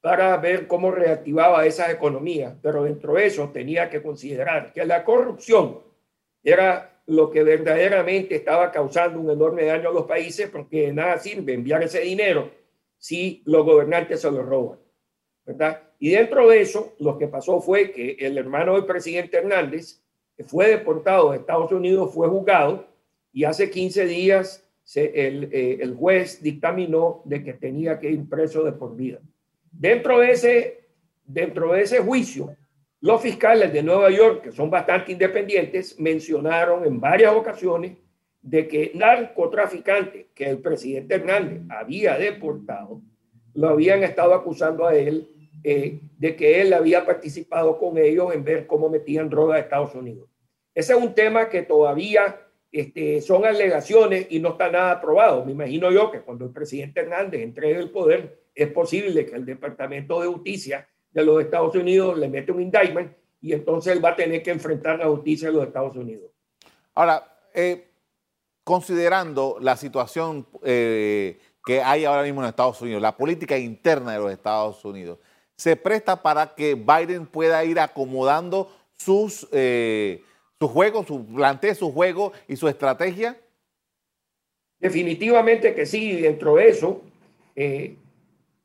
para 0.01 0.37
ver 0.39 0.67
cómo 0.67 0.91
reactivaba 0.91 1.67
esas 1.67 1.91
economías, 1.91 2.55
pero 2.63 2.85
dentro 2.85 3.15
de 3.15 3.27
eso 3.27 3.51
tenía 3.51 3.91
que 3.91 4.03
considerar 4.03 4.73
que 4.73 4.85
la 4.85 5.05
corrupción 5.05 5.81
era 6.43 7.00
lo 7.11 7.29
que 7.29 7.43
verdaderamente 7.43 8.37
estaba 8.37 8.71
causando 8.71 9.19
un 9.19 9.31
enorme 9.31 9.65
daño 9.65 9.89
a 9.89 9.93
los 9.93 10.05
países, 10.05 10.49
porque 10.49 10.83
de 10.83 10.93
nada 10.93 11.19
sirve 11.19 11.55
enviar 11.55 11.83
ese 11.83 12.01
dinero 12.01 12.51
si 12.99 13.43
los 13.47 13.65
gobernantes 13.65 14.21
se 14.21 14.31
lo 14.31 14.43
roban. 14.43 14.79
¿verdad? 15.45 15.83
Y 15.99 16.11
dentro 16.11 16.49
de 16.49 16.61
eso, 16.61 16.95
lo 17.01 17.19
que 17.19 17.27
pasó 17.27 17.61
fue 17.61 17.91
que 17.91 18.17
el 18.21 18.39
hermano 18.39 18.75
del 18.75 18.87
presidente 18.87 19.39
Hernández, 19.39 20.01
que 20.37 20.45
fue 20.45 20.69
deportado 20.69 21.33
de 21.33 21.39
Estados 21.39 21.73
Unidos, 21.73 22.15
fue 22.15 22.29
juzgado 22.29 22.87
y 23.33 23.43
hace 23.43 23.71
15 23.71 24.07
días 24.07 24.65
el, 24.95 25.51
eh, 25.53 25.79
el, 25.81 25.95
juez 25.95 26.43
dictaminó 26.43 27.23
de 27.25 27.43
que 27.43 27.55
tenía 27.55 27.99
que 27.99 28.11
ir 28.11 28.29
preso 28.29 28.63
de 28.63 28.73
por 28.73 28.95
vida. 28.95 29.19
Dentro 29.71 30.21
de 30.21 30.31
ese, 30.31 30.81
dentro 31.25 31.73
de 31.73 31.83
ese 31.83 31.99
juicio, 31.99 32.57
los 33.01 33.23
fiscales 33.23 33.73
de 33.73 33.83
Nueva 33.83 34.11
York, 34.11 34.43
que 34.43 34.53
son 34.53 34.71
bastante 34.71 35.13
independientes, 35.13 35.99
mencionaron 35.99 36.85
en 36.85 37.01
varias 37.01 37.35
ocasiones 37.35 37.97
de 38.43 38.69
que 38.69 38.93
narcotraficante 38.95 40.29
que 40.35 40.49
el 40.49 40.59
presidente 40.59 41.15
Hernández 41.15 41.63
había 41.71 42.17
deportado, 42.17 43.03
lo 43.55 43.69
habían 43.71 44.03
estado 44.03 44.35
acusando 44.35 44.87
a 44.87 44.95
él 44.95 45.29
eh, 45.63 46.01
de 46.19 46.37
que 46.37 46.61
él 46.61 46.73
había 46.73 47.05
participado 47.05 47.79
con 47.79 47.99
ellos 47.99 48.35
en 48.35 48.45
ver 48.45 48.67
cómo 48.67 48.89
metían 48.89 49.29
droga 49.29 49.57
a 49.57 49.61
Estados 49.61 49.95
Unidos. 49.95 50.29
Ese 50.75 50.93
es 50.93 50.99
un 50.99 51.15
tema 51.15 51.49
que 51.49 51.63
todavía 51.63 52.41
este, 52.71 53.21
son 53.21 53.45
alegaciones 53.45 54.27
y 54.31 54.39
no 54.39 54.51
está 54.51 54.71
nada 54.71 54.93
aprobado. 54.93 55.45
Me 55.45 55.53
imagino 55.53 55.91
yo 55.91 56.11
que 56.11 56.21
cuando 56.21 56.45
el 56.45 56.53
presidente 56.53 57.01
Hernández 57.01 57.43
entregue 57.43 57.79
el 57.79 57.91
poder, 57.91 58.43
es 58.55 58.69
posible 58.69 59.27
que 59.27 59.37
el 59.37 59.45
Departamento 59.45 60.21
de 60.21 60.29
Justicia 60.29 60.89
de 61.13 61.25
los 61.25 61.43
Estados 61.43 61.75
Unidos 61.75 62.19
le 62.19 62.29
mete 62.29 62.53
un 62.53 62.63
indictment 62.63 63.13
y 63.41 63.53
entonces 63.53 63.93
él 63.95 64.05
va 64.05 64.11
a 64.11 64.17
tener 64.17 64.43
que 64.43 64.51
enfrentar 64.51 64.99
la 64.99 65.07
justicia 65.07 65.49
de 65.49 65.55
los 65.55 65.67
Estados 65.67 65.97
Unidos. 65.97 66.31
Ahora, 66.95 67.39
eh, 67.55 67.89
considerando 68.65 69.57
la 69.61 69.77
situación 69.77 70.47
eh, 70.63 71.39
que 71.65 71.83
hay 71.83 72.05
ahora 72.05 72.23
mismo 72.23 72.43
en 72.43 72.49
Estados 72.49 72.81
Unidos, 72.83 73.03
la 73.03 73.17
política 73.17 73.59
interna 73.59 74.13
de 74.13 74.19
los 74.19 74.33
Estados 74.33 74.85
Unidos, 74.85 75.19
¿se 75.57 75.77
presta 75.77 76.23
para 76.23 76.55
que 76.55 76.75
Biden 76.75 77.27
pueda 77.27 77.65
ir 77.65 77.81
acomodando 77.81 78.71
sus, 78.97 79.49
eh, 79.53 80.23
sus 80.59 80.71
juegos, 80.71 81.07
su 81.07 81.25
plantee 81.27 81.75
su 81.75 81.93
juego 81.93 82.33
y 82.47 82.57
su 82.57 82.69
estrategia? 82.69 83.37
Definitivamente 84.79 85.75
que 85.75 85.85
sí, 85.85 86.21
dentro 86.21 86.57
de 86.57 86.69
eso, 86.69 87.03
eh, 87.55 87.97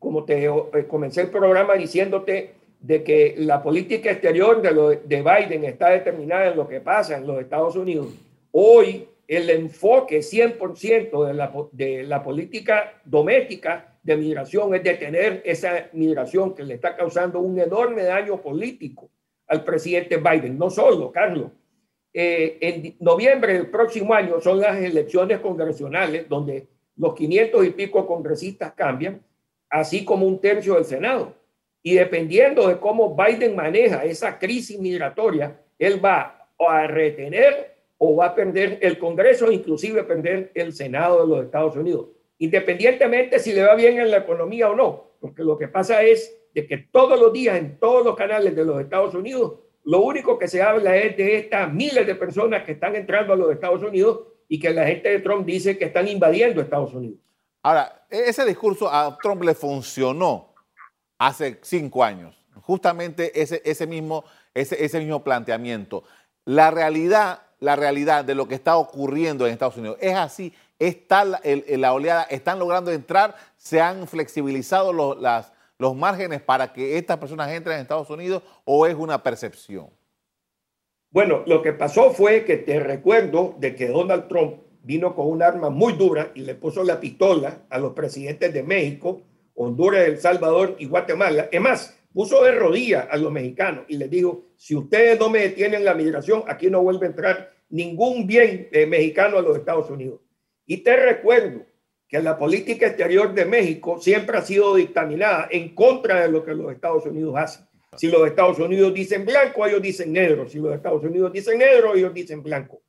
como 0.06 0.24
te 0.24 0.48
comencé 0.88 1.22
el 1.22 1.30
programa 1.30 1.74
diciéndote 1.74 2.52
de 2.80 3.04
que 3.04 3.34
la 3.40 3.64
política 3.64 4.12
exterior 4.12 4.62
de, 4.62 5.00
de 5.04 5.24
Biden 5.24 5.64
está 5.64 5.90
determinada 5.90 6.52
en 6.52 6.58
lo 6.58 6.68
que 6.68 6.80
pasa 6.80 7.18
en 7.18 7.26
los 7.26 7.42
Estados 7.42 7.76
Unidos. 7.76 8.14
Hoy 8.52 9.08
el 9.28 9.50
enfoque 9.50 10.20
100% 10.20 11.26
de 11.26 11.34
la, 11.34 11.52
de 11.72 12.04
la 12.04 12.22
política 12.22 13.02
doméstica 13.04 13.96
de 14.04 14.16
migración 14.16 14.76
es 14.76 14.84
detener 14.84 15.42
esa 15.44 15.88
migración 15.94 16.54
que 16.54 16.62
le 16.62 16.76
está 16.76 16.96
causando 16.96 17.40
un 17.40 17.60
enorme 17.60 18.04
daño 18.04 18.40
político 18.40 19.10
al 19.48 19.64
presidente 19.64 20.18
Biden. 20.18 20.56
No 20.56 20.70
solo, 20.70 21.12
Carlos. 21.12 21.50
Eh, 22.14 22.60
en 22.62 22.96
noviembre 23.00 23.54
del 23.54 23.72
próximo 23.72 24.14
año 24.14 24.40
son 24.40 24.60
las 24.60 24.78
elecciones 24.78 25.40
congresionales 25.40 26.30
donde 26.30 26.68
los 26.96 27.16
500 27.16 27.66
y 27.66 27.70
pico 27.72 28.06
congresistas 28.06 28.72
cambian, 28.74 29.20
así 29.76 30.06
como 30.06 30.26
un 30.26 30.40
tercio 30.40 30.76
del 30.76 30.86
Senado. 30.86 31.36
Y 31.84 31.96
dependiendo 31.96 32.68
de 32.68 32.80
cómo 32.80 33.16
Biden 33.16 33.56
maneja 33.56 34.06
esa 34.06 34.40
crisis 34.40 34.80
migratoria, 34.80 35.60
él 35.78 36.04
va 36.04 36.50
a 36.58 36.88
retener 36.88 37.76
o 37.98 38.16
va 38.16 38.28
a 38.28 38.36
perder 38.36 38.80
el 38.82 38.98
Congreso, 38.98 39.52
inclusive 39.52 40.04
perder 40.04 40.52
el 40.56 40.72
Senado 40.72 41.22
de 41.22 41.28
los 41.28 41.46
Estados 41.46 41.76
Unidos, 41.76 42.08
independientemente 42.38 43.38
si 43.38 43.52
le 43.52 43.64
va 43.64 43.76
bien 43.76 44.00
en 44.00 44.12
la 44.12 44.18
economía 44.18 44.70
o 44.70 44.76
no, 44.76 45.12
porque 45.20 45.44
lo 45.44 45.58
que 45.58 45.68
pasa 45.68 46.04
es 46.04 46.34
de 46.54 46.66
que 46.66 46.78
todos 46.78 47.20
los 47.20 47.34
días 47.34 47.58
en 47.58 47.78
todos 47.78 48.06
los 48.06 48.16
canales 48.16 48.56
de 48.56 48.64
los 48.64 48.80
Estados 48.80 49.14
Unidos, 49.14 49.60
lo 49.84 50.02
único 50.02 50.40
que 50.40 50.48
se 50.48 50.62
habla 50.62 50.96
es 50.96 51.18
de 51.18 51.36
estas 51.36 51.72
miles 51.72 52.08
de 52.08 52.16
personas 52.16 52.64
que 52.64 52.72
están 52.72 52.96
entrando 52.96 53.34
a 53.34 53.36
los 53.36 53.52
Estados 53.52 53.84
Unidos 53.84 54.22
y 54.48 54.58
que 54.58 54.70
la 54.70 54.88
gente 54.88 55.10
de 55.10 55.20
Trump 55.20 55.46
dice 55.46 55.78
que 55.78 55.86
están 55.86 56.08
invadiendo 56.08 56.62
Estados 56.62 56.94
Unidos. 56.94 57.20
Ahora, 57.66 58.06
ese 58.12 58.46
discurso 58.46 58.88
a 58.88 59.18
Trump 59.18 59.42
le 59.42 59.56
funcionó 59.56 60.54
hace 61.18 61.60
cinco 61.64 62.04
años, 62.04 62.38
justamente 62.62 63.42
ese, 63.42 63.60
ese, 63.66 63.88
mismo, 63.88 64.24
ese, 64.54 64.86
ese 64.86 65.00
mismo 65.00 65.24
planteamiento. 65.24 66.04
La 66.46 66.70
realidad 66.70 67.42
la 67.60 67.76
realidad 67.76 68.24
de 68.24 68.36
lo 68.36 68.48
que 68.48 68.54
está 68.54 68.78
ocurriendo 68.78 69.48
en 69.48 69.54
Estados 69.54 69.78
Unidos. 69.78 69.98
Es 70.00 70.14
así, 70.14 70.54
está 70.78 71.26
la 71.26 71.94
oleada, 71.94 72.24
están 72.24 72.60
logrando 72.60 72.92
entrar, 72.92 73.36
se 73.58 73.82
han 73.82 74.08
flexibilizado 74.08 74.94
los, 74.94 75.20
las, 75.20 75.52
los 75.80 75.96
márgenes 75.96 76.42
para 76.42 76.72
que 76.72 77.00
estas 77.00 77.18
personas 77.18 77.50
entren 77.50 77.78
en 77.78 77.82
Estados 77.82 78.12
Unidos 78.12 78.44
o 78.66 78.86
es 78.86 78.94
una 78.94 79.24
percepción. 79.24 79.90
Bueno, 81.10 81.42
lo 81.48 81.64
que 81.64 81.74
pasó 81.74 82.12
fue 82.12 82.46
que 82.46 82.58
te 82.58 82.80
recuerdo 82.80 83.56
de 83.58 83.74
que 83.74 83.88
Donald 83.88 84.28
Trump 84.28 84.65
vino 84.86 85.16
con 85.16 85.28
un 85.28 85.42
arma 85.42 85.70
muy 85.70 85.94
dura 85.94 86.32
y 86.36 86.42
le 86.42 86.54
puso 86.56 86.84
la 86.84 87.00
pistola 87.00 87.66
a 87.70 87.80
los 87.80 87.94
presidentes 87.94 88.54
de 88.54 88.62
México, 88.62 89.24
Honduras, 89.56 90.08
El 90.08 90.20
Salvador 90.20 90.76
y 90.78 90.86
Guatemala. 90.86 91.50
Es 91.52 91.60
más, 91.60 91.98
puso 92.14 92.44
de 92.44 92.52
rodillas 92.52 93.08
a 93.10 93.18
los 93.18 93.32
mexicanos 93.32 93.86
y 93.88 93.98
les 93.98 94.10
dijo, 94.10 94.46
si 94.56 94.76
ustedes 94.76 95.20
no 95.20 95.30
me 95.30 95.40
detienen 95.40 95.84
la 95.84 95.96
migración, 95.96 96.44
aquí 96.48 96.70
no 96.70 96.84
vuelve 96.84 97.08
a 97.08 97.10
entrar 97.10 97.52
ningún 97.70 98.28
bien 98.28 98.70
eh, 98.72 98.86
mexicano 98.86 99.40
a 99.40 99.42
los 99.42 99.58
Estados 99.58 99.90
Unidos. 99.90 100.22
Y 100.68 100.78
te 100.78 100.96
recuerdo 100.96 101.66
que 102.08 102.22
la 102.22 102.38
política 102.38 102.88
exterior 102.88 103.34
de 103.34 103.46
México 103.46 104.00
siempre 104.00 104.38
ha 104.38 104.42
sido 104.42 104.76
dictaminada 104.76 105.48
en 105.50 105.74
contra 105.74 106.22
de 106.22 106.30
lo 106.30 106.46
que 106.46 106.54
los 106.54 106.72
Estados 106.72 107.06
Unidos 107.08 107.34
hacen. 107.36 107.66
Si 107.98 108.08
los 108.08 108.28
Estados 108.28 108.60
Unidos 108.60 108.94
dicen 108.94 109.26
blanco, 109.26 109.66
ellos 109.66 109.82
dicen 109.82 110.14
negro. 110.14 110.48
Si 110.48 110.60
los 110.60 110.76
Estados 110.76 111.04
Unidos 111.04 111.34
dicen 111.34 111.58
negro, 111.58 111.96
ellos 111.96 112.14
dicen 112.14 112.44
blanco. 112.44 112.82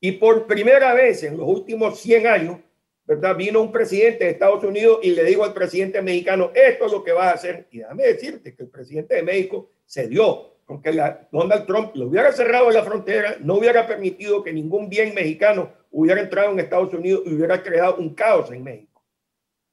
Y 0.00 0.12
por 0.12 0.46
primera 0.46 0.94
vez 0.94 1.22
en 1.22 1.36
los 1.36 1.46
últimos 1.46 1.98
100 2.00 2.26
años, 2.26 2.58
¿verdad? 3.06 3.36
Vino 3.36 3.60
un 3.60 3.72
presidente 3.72 4.24
de 4.24 4.30
Estados 4.30 4.64
Unidos 4.64 4.98
y 5.02 5.10
le 5.10 5.24
dijo 5.24 5.44
al 5.44 5.52
presidente 5.52 6.00
mexicano, 6.02 6.50
esto 6.54 6.86
es 6.86 6.92
lo 6.92 7.04
que 7.04 7.12
vas 7.12 7.26
a 7.26 7.34
hacer. 7.34 7.66
Y 7.70 7.78
déjame 7.78 8.04
decirte 8.04 8.54
que 8.54 8.62
el 8.62 8.68
presidente 8.68 9.16
de 9.16 9.22
México 9.22 9.70
se 9.84 10.08
dio, 10.08 10.54
aunque 10.66 10.92
la, 10.92 11.28
Donald 11.30 11.66
Trump 11.66 11.94
lo 11.94 12.06
hubiera 12.06 12.32
cerrado 12.32 12.70
la 12.70 12.82
frontera, 12.82 13.36
no 13.40 13.54
hubiera 13.54 13.86
permitido 13.86 14.42
que 14.42 14.52
ningún 14.52 14.88
bien 14.88 15.14
mexicano 15.14 15.70
hubiera 15.90 16.20
entrado 16.20 16.52
en 16.52 16.60
Estados 16.60 16.92
Unidos 16.94 17.22
y 17.26 17.34
hubiera 17.34 17.62
creado 17.62 17.96
un 17.96 18.14
caos 18.14 18.50
en 18.50 18.64
México. 18.64 19.02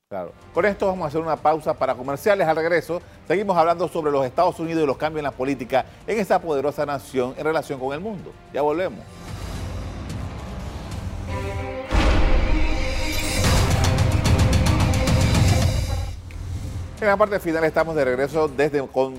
Claro. 0.09 0.33
Con 0.53 0.65
esto 0.65 0.87
vamos 0.87 1.05
a 1.05 1.07
hacer 1.07 1.21
una 1.21 1.37
pausa 1.37 1.73
para 1.73 1.95
comerciales. 1.95 2.45
Al 2.45 2.57
regreso, 2.57 3.01
seguimos 3.29 3.55
hablando 3.55 3.87
sobre 3.87 4.11
los 4.11 4.25
Estados 4.25 4.59
Unidos 4.59 4.83
y 4.83 4.85
los 4.85 4.97
cambios 4.97 5.19
en 5.19 5.23
la 5.23 5.31
política 5.31 5.85
en 6.05 6.19
esa 6.19 6.41
poderosa 6.41 6.85
nación 6.85 7.33
en 7.37 7.45
relación 7.45 7.79
con 7.79 7.93
el 7.93 8.01
mundo. 8.01 8.33
Ya 8.53 8.61
volvemos. 8.61 8.99
En 17.01 17.07
la 17.07 17.17
parte 17.17 17.39
final 17.39 17.63
estamos 17.63 17.95
de 17.95 18.05
regreso 18.05 18.47
desde 18.47 18.87
con 18.87 19.15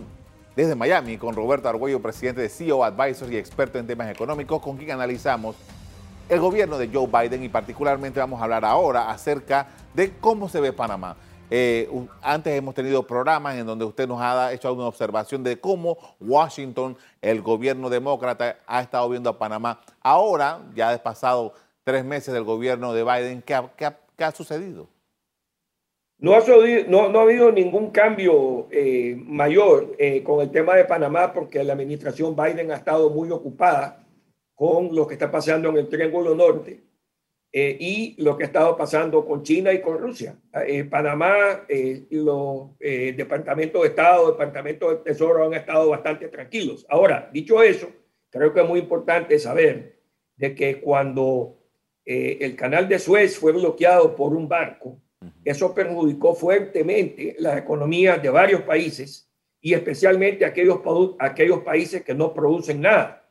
desde 0.55 0.77
Miami 0.77 1.19
con 1.19 1.35
Roberto 1.35 1.69
Argüello, 1.69 2.01
presidente 2.01 2.41
de 2.41 2.49
CEO 2.49 2.85
Advisors 2.85 3.33
y 3.33 3.37
experto 3.37 3.77
en 3.77 3.89
temas 3.89 4.09
económicos, 4.09 4.63
con 4.63 4.77
quien 4.77 4.93
analizamos 4.93 5.57
el 6.29 6.39
gobierno 6.39 6.79
de 6.79 6.89
Joe 6.93 7.09
Biden 7.09 7.43
y 7.43 7.49
particularmente 7.49 8.21
vamos 8.21 8.41
a 8.41 8.45
hablar 8.45 8.65
ahora 8.65 9.11
acerca 9.11 9.67
de 9.95 10.13
cómo 10.21 10.49
se 10.49 10.61
ve 10.61 10.73
Panamá. 10.73 11.17
Eh, 11.51 11.91
antes 12.23 12.57
hemos 12.57 12.73
tenido 12.77 13.05
programas 13.05 13.57
en 13.57 13.67
donde 13.67 13.85
usted 13.85 14.07
nos 14.07 14.21
ha 14.21 14.53
hecho 14.53 14.73
una 14.73 14.87
observación 14.87 15.43
de 15.43 15.59
cómo 15.59 15.99
Washington, 16.21 16.97
el 17.21 17.43
gobierno 17.43 17.91
demócrata, 17.91 18.59
ha 18.65 18.81
estado 18.81 19.09
viendo 19.09 19.29
a 19.29 19.37
Panamá. 19.37 19.81
Ahora, 20.01 20.61
ya 20.77 20.93
ha 20.93 20.99
pasado 21.03 21.53
tres 21.83 22.05
meses 22.05 22.33
del 22.33 22.45
gobierno 22.45 22.93
de 22.93 23.03
Biden, 23.03 23.43
¿qué 23.43 23.55
ha, 24.25 24.31
sucedido? 24.31 24.87
No 26.23 26.35
ha, 26.35 27.23
habido 27.23 27.51
ningún 27.51 27.91
cambio 27.91 28.69
eh, 28.71 29.17
mayor 29.27 29.97
eh, 29.99 30.23
con 30.23 30.41
el 30.41 30.53
tema 30.53 30.77
de 30.77 30.85
Panamá 30.85 31.33
porque 31.33 31.65
la 31.65 31.73
administración 31.73 32.37
Biden 32.37 32.71
ha 32.71 32.77
estado 32.77 33.11
muy 33.11 33.29
ocupada 33.33 34.07
con 34.55 34.95
lo 34.95 35.05
que 35.05 35.15
está 35.15 35.33
pasando 35.33 35.71
en 35.71 35.79
el 35.79 35.89
Triángulo 35.89 36.37
Norte 36.37 36.81
eh, 37.53 37.77
y 37.81 38.23
lo 38.23 38.37
que 38.37 38.45
ha 38.45 38.47
estado 38.47 38.77
pasando 38.77 39.27
con 39.27 39.43
China 39.43 39.73
y 39.73 39.81
con 39.81 39.99
Rusia. 39.99 40.37
Panamá, 40.89 41.67
los 42.11 42.79
departamentos 42.79 43.83
de 43.83 43.89
Estado, 43.89 44.31
departamentos 44.31 44.91
de 44.91 44.97
Tesoro 44.99 45.47
han 45.47 45.55
estado 45.55 45.89
bastante 45.89 46.29
tranquilos. 46.29 46.87
Ahora, 46.89 47.31
dicho 47.33 47.61
eso, 47.65 47.89
creo 48.31 48.55
que 48.55 48.61
es 48.61 48.69
muy 48.69 48.79
importante 48.79 49.41
saber 49.41 49.99
de 50.37 50.55
que 50.55 50.81
cuando 50.81 51.59
el 52.05 52.55
canal 52.55 52.89
de 52.89 53.01
Suez 53.01 53.37
fue 53.37 53.51
bloqueado 53.51 54.15
por 54.15 54.35
un 54.35 54.49
barco, 54.49 55.01
eso 55.45 55.75
perjudicó 55.75 56.35
fuertemente 56.35 57.37
las 57.39 57.59
economías 57.59 58.23
de 58.23 58.31
varios 58.31 58.63
países 58.63 59.29
y 59.61 59.75
especialmente 59.75 60.45
aquellos, 60.45 60.81
aquellos 61.19 61.61
países 61.61 62.03
que 62.03 62.15
no 62.15 62.35
producen 62.35 62.81
nada. 62.81 63.29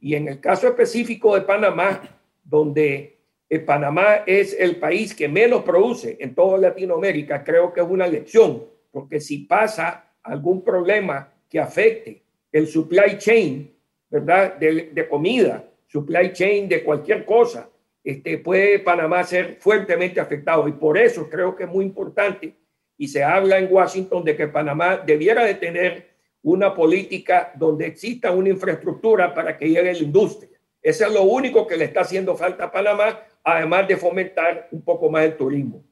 Y 0.00 0.14
en 0.14 0.28
el 0.28 0.40
caso 0.40 0.68
específico 0.68 1.34
de 1.34 1.42
Panamá, 1.42 2.00
donde 2.42 3.18
eh, 3.48 3.58
Panamá 3.60 4.22
es 4.26 4.56
el 4.58 4.76
país 4.76 5.14
que 5.14 5.28
menos 5.28 5.62
produce 5.62 6.16
en 6.20 6.34
toda 6.34 6.58
Latinoamérica, 6.58 7.44
creo 7.44 7.72
que 7.72 7.80
es 7.80 7.86
una 7.88 8.06
lección, 8.06 8.64
porque 8.90 9.20
si 9.20 9.38
pasa 9.38 10.12
algún 10.22 10.62
problema 10.62 11.32
que 11.48 11.60
afecte 11.60 12.22
el 12.50 12.66
supply 12.66 13.18
chain, 13.18 13.72
¿verdad? 14.10 14.56
De, 14.56 15.06
comida, 15.08 15.68
supply 15.86 16.32
chain 16.32 16.68
de 16.68 16.82
cualquier 16.82 17.24
cosa, 17.24 17.68
este, 18.06 18.38
puede 18.38 18.78
Panamá 18.78 19.24
ser 19.24 19.56
fuertemente 19.58 20.20
afectado. 20.20 20.68
Y 20.68 20.72
por 20.72 20.96
eso 20.96 21.28
creo 21.28 21.56
que 21.56 21.64
es 21.64 21.68
muy 21.68 21.84
importante, 21.84 22.54
y 22.96 23.08
se 23.08 23.22
habla 23.22 23.58
en 23.58 23.68
Washington 23.70 24.24
de 24.24 24.36
que 24.36 24.46
Panamá 24.46 24.96
debiera 24.96 25.44
de 25.44 25.54
tener 25.54 26.16
una 26.42 26.72
política 26.72 27.52
donde 27.56 27.86
exista 27.86 28.30
una 28.30 28.48
infraestructura 28.48 29.34
para 29.34 29.58
que 29.58 29.68
llegue 29.68 29.92
la 29.92 29.98
industria. 29.98 30.56
Eso 30.80 31.04
es 31.04 31.12
lo 31.12 31.24
único 31.24 31.66
que 31.66 31.76
le 31.76 31.86
está 31.86 32.02
haciendo 32.02 32.36
falta 32.36 32.64
a 32.64 32.72
Panamá 32.72 33.18
además 33.42 33.86
de 33.88 33.96
fomentar 33.96 34.68
un 34.70 34.82
poco 34.82 35.10
más 35.10 35.24
el 35.24 35.36
turismo. 35.36 35.82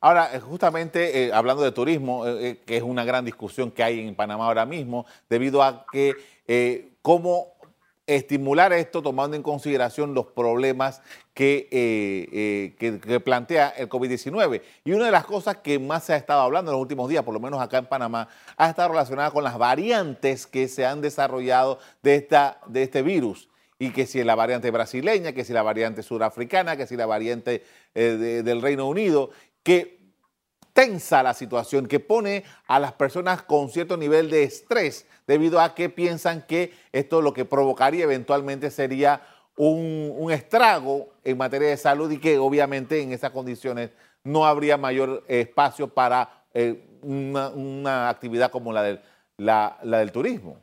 Ahora, 0.00 0.30
eh, 0.34 0.40
justamente 0.40 1.24
eh, 1.24 1.32
hablando 1.32 1.62
de 1.62 1.70
turismo, 1.70 2.26
eh, 2.26 2.60
que 2.64 2.76
es 2.76 2.82
una 2.82 3.04
gran 3.04 3.24
discusión 3.24 3.70
que 3.70 3.84
hay 3.84 4.00
en 4.00 4.14
Panamá 4.16 4.46
ahora 4.46 4.66
mismo, 4.66 5.06
debido 5.28 5.62
a 5.62 5.86
que 5.90 6.14
cómo 7.02 7.54
estimular 8.06 8.72
esto 8.72 9.02
tomando 9.02 9.36
en 9.36 9.42
consideración 9.42 10.14
los 10.14 10.26
problemas 10.26 11.02
que, 11.34 12.74
que, 12.78 13.20
plantea 13.20 13.70
el 13.70 13.88
COVID-19. 13.88 14.62
Y 14.84 14.92
una 14.92 15.06
de 15.06 15.10
las 15.10 15.24
cosas 15.24 15.58
que 15.58 15.78
más 15.78 16.04
se 16.04 16.12
ha 16.12 16.16
estado 16.16 16.40
hablando 16.42 16.70
en 16.70 16.74
los 16.74 16.82
últimos 16.82 17.08
días, 17.08 17.22
por 17.22 17.32
lo 17.32 17.40
menos 17.40 17.60
acá 17.60 17.78
en 17.78 17.86
Panamá, 17.86 18.28
ha 18.56 18.68
estado 18.68 18.90
relacionada 18.90 19.30
con 19.30 19.44
las 19.44 19.56
variantes 19.56 20.46
que 20.46 20.68
se 20.68 20.84
han 20.84 21.00
desarrollado 21.00 21.78
de, 22.02 22.16
esta, 22.16 22.58
de 22.66 22.82
este 22.82 23.02
virus 23.02 23.48
y 23.82 23.90
que 23.90 24.06
si 24.06 24.22
la 24.22 24.36
variante 24.36 24.70
brasileña, 24.70 25.32
que 25.32 25.44
si 25.44 25.52
la 25.52 25.62
variante 25.62 26.04
surafricana, 26.04 26.76
que 26.76 26.86
si 26.86 26.96
la 26.96 27.06
variante 27.06 27.64
eh, 27.96 28.42
del 28.44 28.62
Reino 28.62 28.86
Unido, 28.86 29.30
que 29.64 30.01
tensa 30.72 31.22
la 31.22 31.34
situación, 31.34 31.86
que 31.86 32.00
pone 32.00 32.44
a 32.66 32.78
las 32.78 32.92
personas 32.92 33.42
con 33.42 33.68
cierto 33.68 33.96
nivel 33.96 34.30
de 34.30 34.44
estrés 34.44 35.06
debido 35.26 35.60
a 35.60 35.74
que 35.74 35.88
piensan 35.88 36.42
que 36.46 36.72
esto 36.92 37.20
lo 37.22 37.32
que 37.32 37.44
provocaría 37.44 38.04
eventualmente 38.04 38.70
sería 38.70 39.22
un, 39.56 40.30
estrago 40.32 41.10
en 41.24 41.36
materia 41.36 41.68
de 41.68 41.76
salud 41.76 42.10
y 42.10 42.18
que 42.18 42.38
obviamente 42.38 43.00
en 43.02 43.12
esas 43.12 43.30
condiciones 43.30 43.90
no 44.24 44.46
habría 44.46 44.76
mayor 44.76 45.24
espacio 45.28 45.88
para 45.88 46.44
eh, 46.54 46.82
una, 47.02 48.08
actividad 48.08 48.50
como 48.50 48.72
la 48.72 48.98
del 49.82 50.12
turismo. 50.12 50.58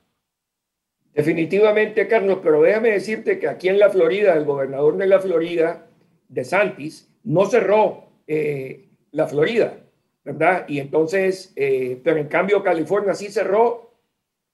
Definitivamente, 1.13 2.07
Carlos, 2.07 2.39
pero 2.41 2.61
déjame 2.61 2.91
decirte 2.91 3.39
que 3.39 3.47
aquí 3.47 3.67
en 3.67 3.79
la 3.79 3.89
Florida, 3.89 4.35
el 4.35 4.45
gobernador 4.45 4.95
de 4.97 5.07
la 5.07 5.19
Florida, 5.19 5.87
de 6.29 6.45
Santis, 6.45 7.09
no 7.23 7.45
cerró 7.45 8.05
eh, 8.27 8.87
la 9.11 9.27
Florida, 9.27 9.79
¿verdad? 10.23 10.65
Y 10.67 10.79
entonces, 10.79 11.53
eh, 11.55 11.99
pero 12.03 12.17
en 12.17 12.27
cambio 12.27 12.63
California 12.63 13.13
sí 13.13 13.29
cerró. 13.29 13.93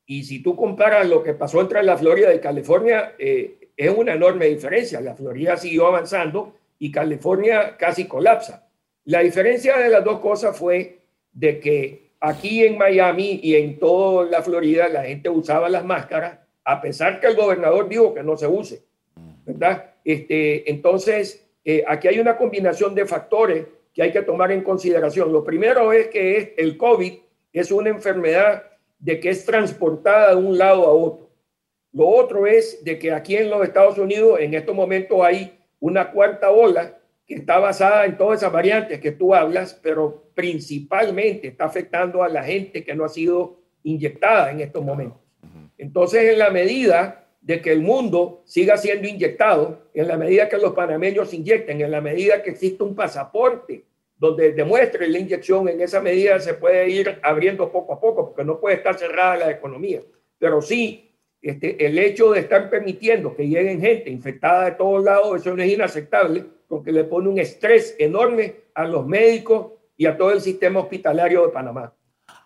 Y 0.06 0.24
si 0.24 0.42
tú 0.44 0.56
comparas 0.56 1.08
lo 1.08 1.24
que 1.24 1.34
pasó 1.34 1.62
entre 1.62 1.82
la 1.84 1.98
Florida 1.98 2.34
y 2.34 2.40
California, 2.40 3.16
eh, 3.18 3.72
es 3.76 3.90
una 3.90 4.14
enorme 4.14 4.46
diferencia. 4.46 5.02
La 5.02 5.16
Florida 5.16 5.58
siguió 5.58 5.88
avanzando 5.88 6.56
y 6.78 6.92
California 6.92 7.76
casi 7.78 8.06
colapsa. 8.06 8.68
La 9.06 9.20
diferencia 9.20 9.78
de 9.78 9.90
las 9.90 10.04
dos 10.04 10.20
cosas 10.20 10.58
fue 10.58 11.00
de 11.32 11.60
que 11.60 12.12
aquí 12.20 12.64
en 12.64 12.78
Miami 12.78 13.40
y 13.42 13.56
en 13.56 13.80
toda 13.80 14.26
la 14.26 14.42
Florida 14.42 14.88
la 14.88 15.04
gente 15.04 15.30
usaba 15.30 15.70
las 15.70 15.84
máscaras 15.84 16.40
a 16.66 16.82
pesar 16.82 17.20
que 17.20 17.28
el 17.28 17.36
gobernador 17.36 17.88
dijo 17.88 18.14
que 18.14 18.24
no 18.24 18.36
se 18.36 18.48
use, 18.48 18.84
¿verdad? 19.46 19.94
Este, 20.04 20.70
entonces, 20.70 21.48
eh, 21.64 21.84
aquí 21.88 22.08
hay 22.08 22.20
una 22.20 22.36
combinación 22.38 22.96
de 22.96 23.06
factores 23.06 23.66
que 23.96 24.04
hay 24.04 24.12
que 24.12 24.22
tomar 24.22 24.52
en 24.52 24.62
consideración. 24.62 25.32
Lo 25.32 25.44
primero 25.44 25.94
es 25.94 26.10
que 26.10 26.38
es, 26.38 26.50
el 26.58 26.76
COVID 26.76 27.14
es 27.54 27.72
una 27.72 27.90
enfermedad 27.90 28.64
de 29.00 29.22
que 29.22 29.30
es 29.30 29.46
transportada 29.46 30.32
de 30.32 30.36
un 30.36 30.58
lado 30.58 30.84
a 30.84 30.92
otro. 30.92 31.30
Lo 31.94 32.06
otro 32.10 32.46
es 32.46 32.84
de 32.84 33.00
que 33.00 33.14
aquí 33.14 33.38
en 33.38 33.50
los 33.50 33.64
Estados 33.64 33.98
Unidos 33.98 34.40
en 34.42 34.54
estos 34.54 34.76
momentos 34.76 35.22
hay 35.24 35.58
una 35.80 36.12
cuarta 36.12 36.52
ola 36.52 36.98
que 37.26 37.36
está 37.36 37.58
basada 37.58 38.06
en 38.06 38.18
todas 38.18 38.42
esas 38.42 38.52
variantes 38.52 39.00
que 39.00 39.14
tú 39.14 39.34
hablas, 39.34 39.80
pero 39.82 40.26
principalmente 40.36 41.48
está 41.48 41.64
afectando 41.64 42.22
a 42.22 42.28
la 42.28 42.44
gente 42.44 42.84
que 42.84 42.94
no 42.96 43.06
ha 43.06 43.10
sido 43.10 43.62
inyectada 43.84 44.52
en 44.52 44.60
estos 44.60 44.84
momentos. 44.84 45.20
Entonces, 45.78 46.34
en 46.34 46.40
la 46.40 46.50
medida 46.50 47.25
de 47.46 47.62
que 47.62 47.72
el 47.72 47.82
mundo 47.82 48.42
siga 48.44 48.76
siendo 48.76 49.08
inyectado, 49.08 49.90
en 49.94 50.08
la 50.08 50.18
medida 50.18 50.50
que 50.50 50.58
los 50.58 50.74
panameños 50.74 51.32
inyecten, 51.32 51.80
en 51.80 51.92
la 51.92 52.02
medida 52.02 52.42
que 52.42 52.50
existe 52.50 52.82
un 52.82 52.96
pasaporte 52.96 53.86
donde 54.18 54.52
demuestre 54.54 55.08
la 55.08 55.20
inyección, 55.20 55.70
en 55.70 55.80
esa 55.80 56.02
medida 56.02 56.40
se 56.40 56.56
puede 56.56 56.90
ir 56.90 57.20
abriendo 57.22 57.72
poco 57.72 57.94
a 57.94 58.00
poco, 58.00 58.26
porque 58.26 58.44
no 58.44 58.60
puede 58.60 58.78
estar 58.78 58.98
cerrada 58.98 59.38
la 59.38 59.52
economía. 59.52 60.02
Pero 60.40 60.60
sí, 60.60 61.12
este, 61.40 61.86
el 61.86 62.00
hecho 62.00 62.32
de 62.32 62.40
estar 62.40 62.68
permitiendo 62.68 63.36
que 63.36 63.48
lleguen 63.48 63.80
gente 63.80 64.10
infectada 64.10 64.66
de 64.66 64.72
todos 64.72 65.04
lados, 65.04 65.40
eso 65.40 65.56
no 65.56 65.62
es 65.62 65.72
inaceptable, 65.72 66.46
porque 66.68 66.92
le 66.92 67.04
pone 67.04 67.30
un 67.30 67.38
estrés 67.38 67.96
enorme 68.00 68.56
a 68.74 68.88
los 68.88 69.06
médicos 69.06 69.74
y 69.96 70.08
a 70.08 70.18
todo 70.18 70.32
el 70.32 70.42
sistema 70.42 70.80
hospitalario 70.80 71.46
de 71.46 71.52
Panamá. 71.52 71.94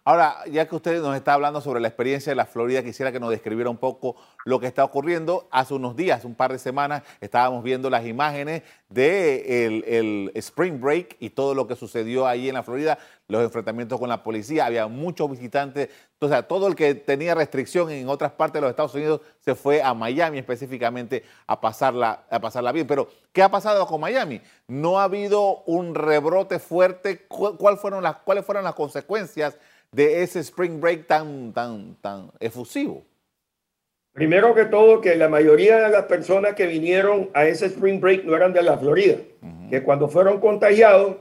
Ahora, 0.09 0.43
ya 0.51 0.67
que 0.67 0.75
usted 0.75 0.99
nos 1.03 1.15
está 1.15 1.35
hablando 1.35 1.61
sobre 1.61 1.79
la 1.79 1.87
experiencia 1.87 2.31
de 2.31 2.35
la 2.35 2.47
Florida, 2.47 2.81
quisiera 2.81 3.11
que 3.11 3.19
nos 3.19 3.29
describiera 3.29 3.69
un 3.69 3.77
poco 3.77 4.15
lo 4.43 4.59
que 4.59 4.65
está 4.65 4.83
ocurriendo. 4.83 5.47
Hace 5.51 5.75
unos 5.75 5.95
días, 5.95 6.25
un 6.25 6.33
par 6.33 6.51
de 6.51 6.57
semanas, 6.57 7.03
estábamos 7.21 7.63
viendo 7.63 7.91
las 7.91 8.07
imágenes 8.07 8.63
del 8.89 9.83
el 9.85 10.31
Spring 10.33 10.81
Break 10.81 11.17
y 11.19 11.29
todo 11.29 11.53
lo 11.53 11.67
que 11.67 11.75
sucedió 11.75 12.25
ahí 12.25 12.49
en 12.49 12.55
la 12.55 12.63
Florida, 12.63 12.97
los 13.27 13.43
enfrentamientos 13.43 13.99
con 13.99 14.09
la 14.09 14.23
policía, 14.23 14.65
había 14.65 14.87
muchos 14.87 15.29
visitantes, 15.29 15.89
sea, 16.27 16.47
todo 16.47 16.67
el 16.67 16.75
que 16.75 16.95
tenía 16.95 17.35
restricción 17.35 17.91
en 17.91 18.09
otras 18.09 18.31
partes 18.31 18.55
de 18.55 18.61
los 18.61 18.71
Estados 18.71 18.95
Unidos 18.95 19.21
se 19.39 19.53
fue 19.53 19.83
a 19.83 19.93
Miami 19.93 20.39
específicamente 20.39 21.23
a 21.45 21.61
pasarla, 21.61 22.23
a 22.31 22.39
pasarla 22.41 22.71
bien. 22.71 22.87
Pero, 22.87 23.09
¿qué 23.31 23.43
ha 23.43 23.49
pasado 23.49 23.85
con 23.85 24.01
Miami? 24.01 24.41
No 24.67 24.99
ha 24.99 25.03
habido 25.03 25.61
un 25.67 25.93
rebrote 25.93 26.57
fuerte. 26.57 27.27
¿Cuáles 27.27 27.79
fueron 27.79 28.03
las 28.03 28.73
consecuencias? 28.73 29.57
De 29.91 30.23
ese 30.23 30.39
spring 30.39 30.79
break 30.79 31.07
tan, 31.07 31.53
tan, 31.53 31.95
tan 32.01 32.31
efusivo? 32.39 33.05
Primero 34.13 34.53
que 34.53 34.65
todo, 34.65 34.99
que 35.01 35.15
la 35.15 35.29
mayoría 35.29 35.77
de 35.79 35.89
las 35.89 36.05
personas 36.05 36.53
que 36.55 36.65
vinieron 36.65 37.29
a 37.33 37.45
ese 37.45 37.67
spring 37.67 38.01
break 38.01 38.25
no 38.25 38.35
eran 38.35 38.51
de 38.51 38.63
la 38.63 38.77
Florida, 38.77 39.17
que 39.69 39.83
cuando 39.83 40.09
fueron 40.09 40.39
contagiados, 40.39 41.17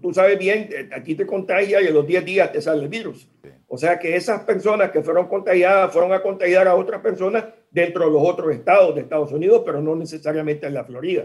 tú 0.00 0.14
sabes 0.14 0.38
bien, 0.38 0.70
aquí 0.92 1.14
te 1.14 1.26
contagia 1.26 1.82
y 1.82 1.88
en 1.88 1.94
los 1.94 2.06
10 2.06 2.24
días 2.24 2.52
te 2.52 2.62
sale 2.62 2.84
el 2.84 2.88
virus. 2.88 3.28
O 3.66 3.76
sea 3.76 3.98
que 3.98 4.16
esas 4.16 4.44
personas 4.44 4.92
que 4.92 5.02
fueron 5.02 5.28
contagiadas 5.28 5.92
fueron 5.92 6.12
a 6.12 6.22
contagiar 6.22 6.68
a 6.68 6.74
otras 6.74 7.02
personas 7.02 7.44
dentro 7.70 8.06
de 8.06 8.12
los 8.12 8.22
otros 8.26 8.52
estados 8.52 8.94
de 8.94 9.02
Estados 9.02 9.32
Unidos, 9.32 9.62
pero 9.66 9.82
no 9.82 9.94
necesariamente 9.94 10.66
en 10.66 10.74
la 10.74 10.84
Florida. 10.84 11.24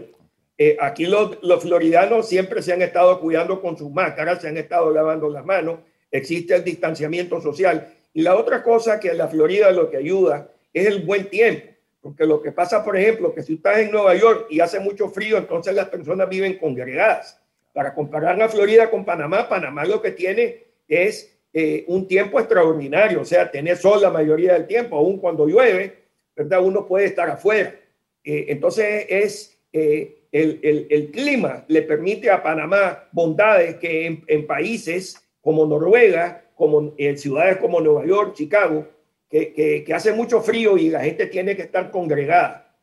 Eh, 0.58 0.76
aquí 0.80 1.06
los, 1.06 1.42
los 1.42 1.62
floridanos 1.62 2.28
siempre 2.28 2.62
se 2.62 2.72
han 2.72 2.82
estado 2.82 3.20
cuidando 3.20 3.60
con 3.60 3.76
sus 3.76 3.90
máscaras, 3.90 4.40
se 4.40 4.48
han 4.48 4.56
estado 4.56 4.90
lavando 4.90 5.28
las 5.28 5.44
manos, 5.44 5.80
existe 6.18 6.54
el 6.54 6.64
distanciamiento 6.64 7.40
social 7.40 7.92
Y 8.12 8.22
la 8.22 8.36
otra 8.36 8.62
cosa 8.62 8.98
que 8.98 9.12
la 9.14 9.28
Florida 9.28 9.70
lo 9.72 9.90
que 9.90 9.98
ayuda 9.98 10.50
es 10.72 10.86
el 10.86 11.02
buen 11.02 11.28
tiempo. 11.28 11.66
Porque 12.00 12.24
lo 12.24 12.40
que 12.40 12.52
pasa, 12.52 12.84
por 12.84 12.96
ejemplo, 12.96 13.34
que 13.34 13.42
si 13.42 13.54
estás 13.54 13.78
en 13.78 13.90
Nueva 13.90 14.14
York 14.14 14.46
y 14.48 14.60
hace 14.60 14.78
mucho 14.78 15.08
frío, 15.08 15.38
entonces 15.38 15.74
las 15.74 15.88
personas 15.88 16.28
viven 16.28 16.58
congregadas. 16.58 17.40
Para 17.72 17.94
comparar 17.94 18.38
la 18.38 18.48
Florida 18.48 18.88
con 18.90 19.04
Panamá, 19.04 19.48
Panamá 19.48 19.84
lo 19.84 20.00
que 20.00 20.12
tiene 20.12 20.64
es 20.86 21.36
eh, 21.52 21.84
un 21.88 22.06
tiempo 22.06 22.38
extraordinario, 22.38 23.22
o 23.22 23.24
sea, 23.24 23.50
tener 23.50 23.76
sol 23.76 24.00
la 24.02 24.10
mayoría 24.10 24.52
del 24.52 24.66
tiempo, 24.66 24.96
aún 24.96 25.18
cuando 25.18 25.46
llueve, 25.46 26.04
¿verdad? 26.36 26.62
Uno 26.62 26.86
puede 26.86 27.06
estar 27.06 27.28
afuera. 27.28 27.74
Eh, 28.22 28.46
entonces 28.48 29.06
es 29.08 29.58
eh, 29.72 30.26
el, 30.32 30.86
el, 30.90 31.10
clima 31.10 31.64
le 31.68 31.82
permite 31.82 32.30
a 32.30 32.42
Panamá 32.42 33.08
bondades 33.10 33.76
que 33.76 34.06
en, 34.06 34.24
en 34.26 34.46
países 34.46 35.25
como 35.46 35.64
Noruega, 35.64 36.42
como 36.56 36.92
en 36.98 37.16
ciudades 37.16 37.58
como 37.58 37.80
Nueva 37.80 38.04
York, 38.04 38.34
Chicago, 38.34 38.84
que, 39.30 39.86
hace 39.94 40.12
mucho 40.12 40.40
frío 40.40 40.76
y 40.76 40.90
la 40.90 41.04
gente 41.04 41.26
tiene 41.26 41.54
que 41.54 41.62
estar 41.62 41.92
congregada. 41.92 42.74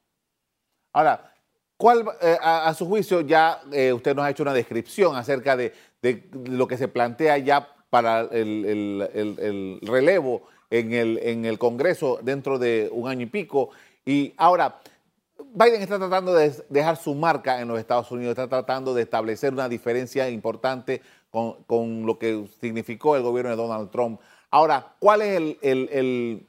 Ahora, 0.93 1.29
¿Cuál, 1.75 2.05
eh, 2.21 2.37
a, 2.41 2.73
su 2.73 2.85
juicio, 2.85 3.19
ya 3.19 3.59
eh, 3.73 3.91
usted 3.91 4.15
nos 4.15 4.23
ha 4.23 4.29
hecho 4.29 4.43
una 4.43 4.53
descripción 4.53 5.17
acerca 5.17 5.57
de, 5.57 5.73
lo 6.45 6.65
que 6.65 6.77
se 6.77 6.87
plantea 6.87 7.37
ya 7.39 7.67
para 7.89 8.21
el, 8.31 9.79
relevo 9.81 10.43
en 10.69 10.93
el, 10.93 11.19
en 11.21 11.43
el 11.43 11.59
Congreso 11.59 12.19
dentro 12.23 12.59
de 12.59 12.87
un 12.93 13.09
año 13.09 13.23
y 13.23 13.25
pico? 13.25 13.71
Y 14.05 14.33
ahora, 14.37 14.79
Biden 15.53 15.81
está 15.81 15.99
tratando 15.99 16.33
de 16.33 16.53
dejar 16.69 16.95
su 16.95 17.13
marca 17.13 17.59
en 17.59 17.67
los 17.67 17.77
Estados 17.77 18.09
Unidos, 18.09 18.31
está 18.31 18.47
tratando 18.47 18.93
de 18.93 19.01
establecer 19.01 19.51
una 19.51 19.67
diferencia 19.67 20.29
importante 20.29 21.01
con, 21.33 21.63
con 21.63 22.05
lo 22.05 22.19
que 22.19 22.45
significó 22.61 23.15
el 23.15 23.23
gobierno 23.23 23.49
de 23.49 23.57
Donald 23.57 23.89
Trump. 23.89 24.21
Ahora, 24.51 24.93
¿cuál 24.99 25.23
es 25.23 25.57
el, 25.63 26.45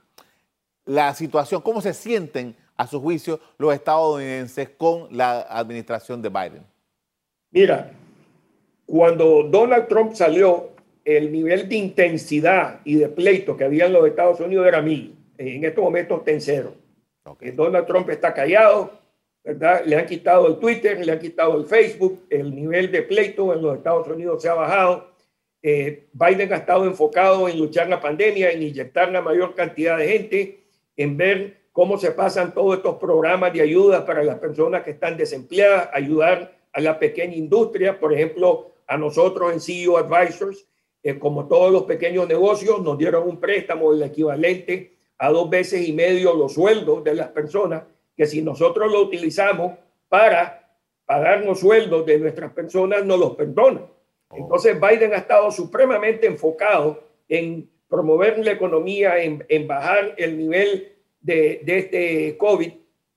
la 0.85 1.14
situación? 1.14 1.62
¿Cómo 1.62 1.81
se 1.81 1.94
sienten? 1.94 2.55
a 2.77 2.87
su 2.87 3.01
juicio, 3.01 3.40
los 3.59 3.73
estadounidenses 3.73 4.68
con 4.70 5.07
la 5.16 5.42
administración 5.42 6.20
de 6.20 6.29
Biden? 6.29 6.62
Mira, 7.51 7.92
cuando 8.85 9.44
Donald 9.44 9.87
Trump 9.88 10.14
salió, 10.14 10.70
el 11.05 11.31
nivel 11.31 11.68
de 11.68 11.77
intensidad 11.77 12.81
y 12.85 12.94
de 12.97 13.09
pleito 13.09 13.57
que 13.57 13.64
había 13.64 13.87
en 13.87 13.92
los 13.92 14.07
Estados 14.07 14.40
Unidos 14.40 14.66
era 14.66 14.81
mil. 14.81 15.14
En 15.37 15.64
estos 15.64 15.85
momentos 15.85 16.18
está 16.18 16.31
en 16.31 16.40
cero. 16.40 16.75
Okay. 17.25 17.51
Donald 17.51 17.87
Trump 17.87 18.09
está 18.11 18.33
callado, 18.33 18.92
¿verdad? 19.45 19.85
Le 19.85 19.97
han 19.97 20.07
quitado 20.07 20.47
el 20.47 20.59
Twitter, 20.59 21.05
le 21.05 21.13
han 21.13 21.19
quitado 21.19 21.57
el 21.59 21.67
Facebook, 21.67 22.25
el 22.31 22.55
nivel 22.55 22.91
de 22.91 23.03
pleito 23.03 23.53
en 23.53 23.63
los 23.63 23.77
Estados 23.77 24.09
Unidos 24.09 24.43
se 24.43 24.49
ha 24.49 24.55
bajado. 24.55 25.13
Eh, 25.63 26.07
Biden 26.13 26.53
ha 26.53 26.57
estado 26.57 26.87
enfocado 26.87 27.49
en 27.49 27.59
luchar 27.59 27.89
la 27.89 28.01
pandemia, 28.01 28.51
en 28.51 28.63
inyectar 28.63 29.11
la 29.13 29.21
mayor 29.21 29.55
cantidad 29.55 29.99
de 29.99 30.09
gente, 30.09 30.65
en 30.97 31.17
ver 31.17 31.65
cómo 31.73 31.99
se 31.99 32.11
pasan 32.13 32.55
todos 32.55 32.79
estos 32.79 32.97
programas 32.97 33.53
de 33.53 33.61
ayuda 33.61 34.07
para 34.07 34.25
las 34.25 34.39
personas 34.39 34.83
que 34.83 34.93
están 34.93 35.17
desempleadas, 35.17 35.91
ayudar 35.93 36.57
a 36.73 36.81
la 36.81 36.99
pequeña 36.99 37.35
industria, 37.35 37.99
por 37.99 38.13
ejemplo, 38.13 38.73
a 38.87 38.97
nosotros 38.97 39.53
en 39.53 39.61
CEO 39.61 39.97
Advisors, 39.97 40.67
eh, 41.03 41.19
como 41.19 41.47
todos 41.49 41.71
los 41.71 41.85
pequeños 41.85 42.27
negocios, 42.29 42.83
nos 42.83 42.97
dieron 42.97 43.29
un 43.29 43.39
préstamo 43.39 43.93
el 43.93 44.03
equivalente 44.03 44.95
a 45.19 45.31
dos 45.31 45.49
veces 45.49 45.87
y 45.87 45.93
medio 45.93 46.35
los 46.35 46.55
sueldos 46.55 47.05
de 47.05 47.15
las 47.15 47.29
personas, 47.29 47.85
que 48.16 48.27
si 48.27 48.42
nosotros 48.42 48.90
lo 48.90 49.03
utilizamos 49.03 49.74
para 50.09 50.64
pagar 51.07 51.44
los 51.44 51.61
sueldos 51.61 52.07
de 52.07 52.18
nuestras 52.18 52.53
personas, 52.53 53.05
nos 53.05 53.18
los 53.18 53.37
perdonan. 53.37 53.87
Oh. 54.29 54.37
Entonces 54.37 54.79
Biden 54.81 55.12
ha 55.12 55.18
estado 55.18 55.50
supremamente 55.50 56.27
enfocado 56.27 57.03
en 57.29 57.68
promover 57.88 58.38
la 58.44 58.53
economía, 58.53 59.22
en, 59.22 59.44
en 59.48 59.66
bajar 59.66 60.14
el 60.16 60.37
nivel 60.37 60.92
de, 61.20 61.62
este 61.66 62.37
COVID, 62.37 62.72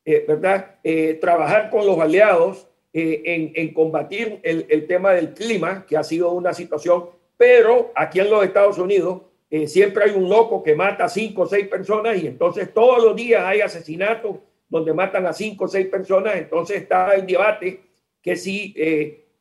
eh, 0.05 0.25
¿verdad? 0.27 0.75
Eh, 0.83 1.17
trabajar 1.19 1.69
con 1.69 1.85
los 1.85 1.99
aliados 1.99 2.67
eh, 2.93 3.21
en, 3.25 3.51
en, 3.55 3.73
combatir 3.73 4.39
el, 4.43 4.65
el, 4.69 4.87
tema 4.87 5.13
del 5.13 5.33
clima, 5.33 5.85
que 5.85 5.97
ha 5.97 6.03
sido 6.03 6.31
una 6.31 6.53
situación, 6.53 7.09
pero 7.35 7.91
aquí 7.95 8.19
en 8.19 8.29
los 8.29 8.43
Estados 8.43 8.77
Unidos 8.77 9.21
siempre 9.67 10.03
hay 10.03 10.11
un 10.11 10.27
loco 10.27 10.61
que 10.61 10.75
mata 10.75 11.05
a 11.05 11.09
cinco 11.09 11.43
o 11.43 11.47
seis 11.47 11.67
personas 11.69 12.21
y 12.21 12.27
entonces 12.27 12.73
todos 12.73 13.01
los 13.01 13.15
días 13.15 13.45
hay 13.45 13.61
asesinatos 13.61 14.35
donde 14.69 14.93
matan 14.93 15.25
a 15.25 15.33
cinco 15.33 15.65
o 15.65 15.67
seis 15.67 15.87
personas, 15.87 16.35
entonces 16.35 16.81
está 16.81 17.15
el 17.15 17.25
debate 17.25 17.81
que 18.21 18.35
si 18.35 18.73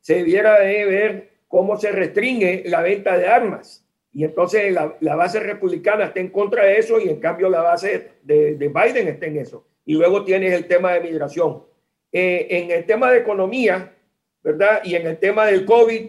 se 0.00 0.14
debiera 0.14 0.60
de 0.60 0.84
ver 0.84 1.30
cómo 1.48 1.78
se 1.78 1.90
restringe 1.90 2.62
la 2.66 2.82
venta 2.82 3.16
de 3.18 3.26
armas 3.26 3.86
y 4.16 4.24
entonces 4.24 4.72
la, 4.72 5.14
base 5.14 5.40
republicana 5.40 6.06
está 6.06 6.20
en 6.20 6.30
contra 6.30 6.64
de 6.64 6.78
eso 6.78 6.98
y 6.98 7.10
en 7.10 7.20
cambio 7.20 7.50
la 7.50 7.60
base 7.60 8.12
de, 8.22 8.54
Biden 8.54 9.08
está 9.08 9.26
en 9.26 9.36
eso. 9.36 9.66
Y 9.84 9.92
luego 9.92 10.24
tienes 10.24 10.54
el 10.54 10.66
tema 10.66 10.94
de 10.94 11.00
migración. 11.00 11.64
Eh, 12.10 12.46
en 12.48 12.70
el 12.70 12.86
tema 12.86 13.10
de 13.10 13.18
economía, 13.18 13.94
¿verdad? 14.42 14.80
Y 14.84 14.94
en 14.94 15.06
el 15.06 15.18
tema 15.18 15.44
del 15.44 15.66
COVID, 15.66 16.00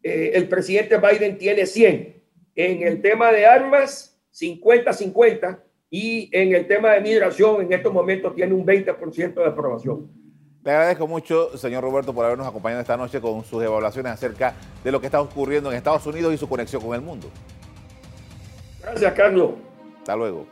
eh, 0.00 0.30
el 0.32 0.46
presidente 0.46 0.98
Biden 0.98 1.38
tiene 1.38 1.66
100. 1.66 2.22
En 2.54 2.86
el 2.86 3.02
tema 3.02 3.32
de 3.32 3.44
armas, 3.44 4.16
50-50. 4.32 5.60
Y 5.90 6.30
en 6.32 6.54
el 6.54 6.68
tema 6.68 6.92
de 6.92 7.00
migración, 7.00 7.62
en 7.62 7.72
estos 7.72 7.92
momentos 7.92 8.34
tiene 8.36 8.54
un 8.54 8.64
20% 8.64 9.34
de 9.34 9.44
aprobación. 9.44 10.08
Le 10.62 10.70
agradezco 10.70 11.08
mucho, 11.08 11.56
señor 11.58 11.82
Roberto, 11.82 12.14
por 12.14 12.24
habernos 12.24 12.46
acompañado 12.46 12.80
esta 12.80 12.96
noche 12.96 13.20
con 13.20 13.42
sus 13.44 13.62
evaluaciones 13.62 14.12
acerca 14.12 14.54
de 14.84 14.92
lo 14.92 15.00
que 15.00 15.06
está 15.06 15.20
ocurriendo 15.20 15.70
en 15.70 15.76
Estados 15.76 16.06
Unidos 16.06 16.32
y 16.32 16.36
su 16.36 16.48
conexión 16.48 16.80
con 16.80 16.94
el 16.94 17.00
mundo. 17.00 17.28
Gracias, 18.82 19.12
Carlos. 19.14 19.52
Hasta 19.98 20.14
luego. 20.14 20.46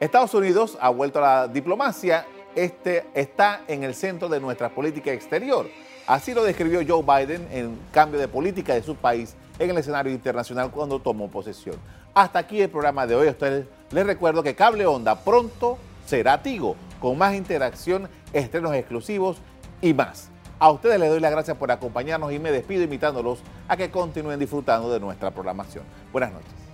Estados 0.00 0.32
Unidos 0.32 0.78
ha 0.80 0.88
vuelto 0.88 1.18
a 1.18 1.22
la 1.22 1.48
diplomacia. 1.48 2.24
Este 2.54 3.04
está 3.12 3.62
en 3.68 3.84
el 3.84 3.94
centro 3.94 4.28
de 4.28 4.40
nuestra 4.40 4.70
política 4.70 5.12
exterior. 5.12 5.66
Así 6.06 6.32
lo 6.32 6.44
describió 6.44 6.80
Joe 6.86 7.02
Biden 7.02 7.46
en 7.50 7.78
cambio 7.92 8.18
de 8.18 8.28
política 8.28 8.72
de 8.74 8.82
su 8.82 8.94
país 8.94 9.34
en 9.58 9.68
el 9.70 9.76
escenario 9.76 10.12
internacional 10.12 10.70
cuando 10.70 10.98
tomó 11.00 11.28
posesión. 11.28 11.76
Hasta 12.16 12.38
aquí 12.38 12.62
el 12.62 12.70
programa 12.70 13.06
de 13.06 13.14
hoy. 13.14 13.28
Ustedes 13.28 13.66
les 13.90 14.06
recuerdo 14.06 14.42
que 14.42 14.54
Cable 14.54 14.86
Onda 14.86 15.16
pronto 15.16 15.76
será 16.06 16.42
Tigo, 16.42 16.74
con 16.98 17.18
más 17.18 17.34
interacción 17.34 18.08
estrenos 18.32 18.74
exclusivos 18.74 19.36
y 19.82 19.92
más. 19.92 20.30
A 20.58 20.70
ustedes 20.70 20.98
les 20.98 21.10
doy 21.10 21.20
las 21.20 21.30
gracias 21.30 21.58
por 21.58 21.70
acompañarnos 21.70 22.32
y 22.32 22.38
me 22.38 22.52
despido 22.52 22.84
invitándolos 22.84 23.40
a 23.68 23.76
que 23.76 23.90
continúen 23.90 24.40
disfrutando 24.40 24.90
de 24.90 24.98
nuestra 24.98 25.30
programación. 25.30 25.84
Buenas 26.10 26.32
noches. 26.32 26.65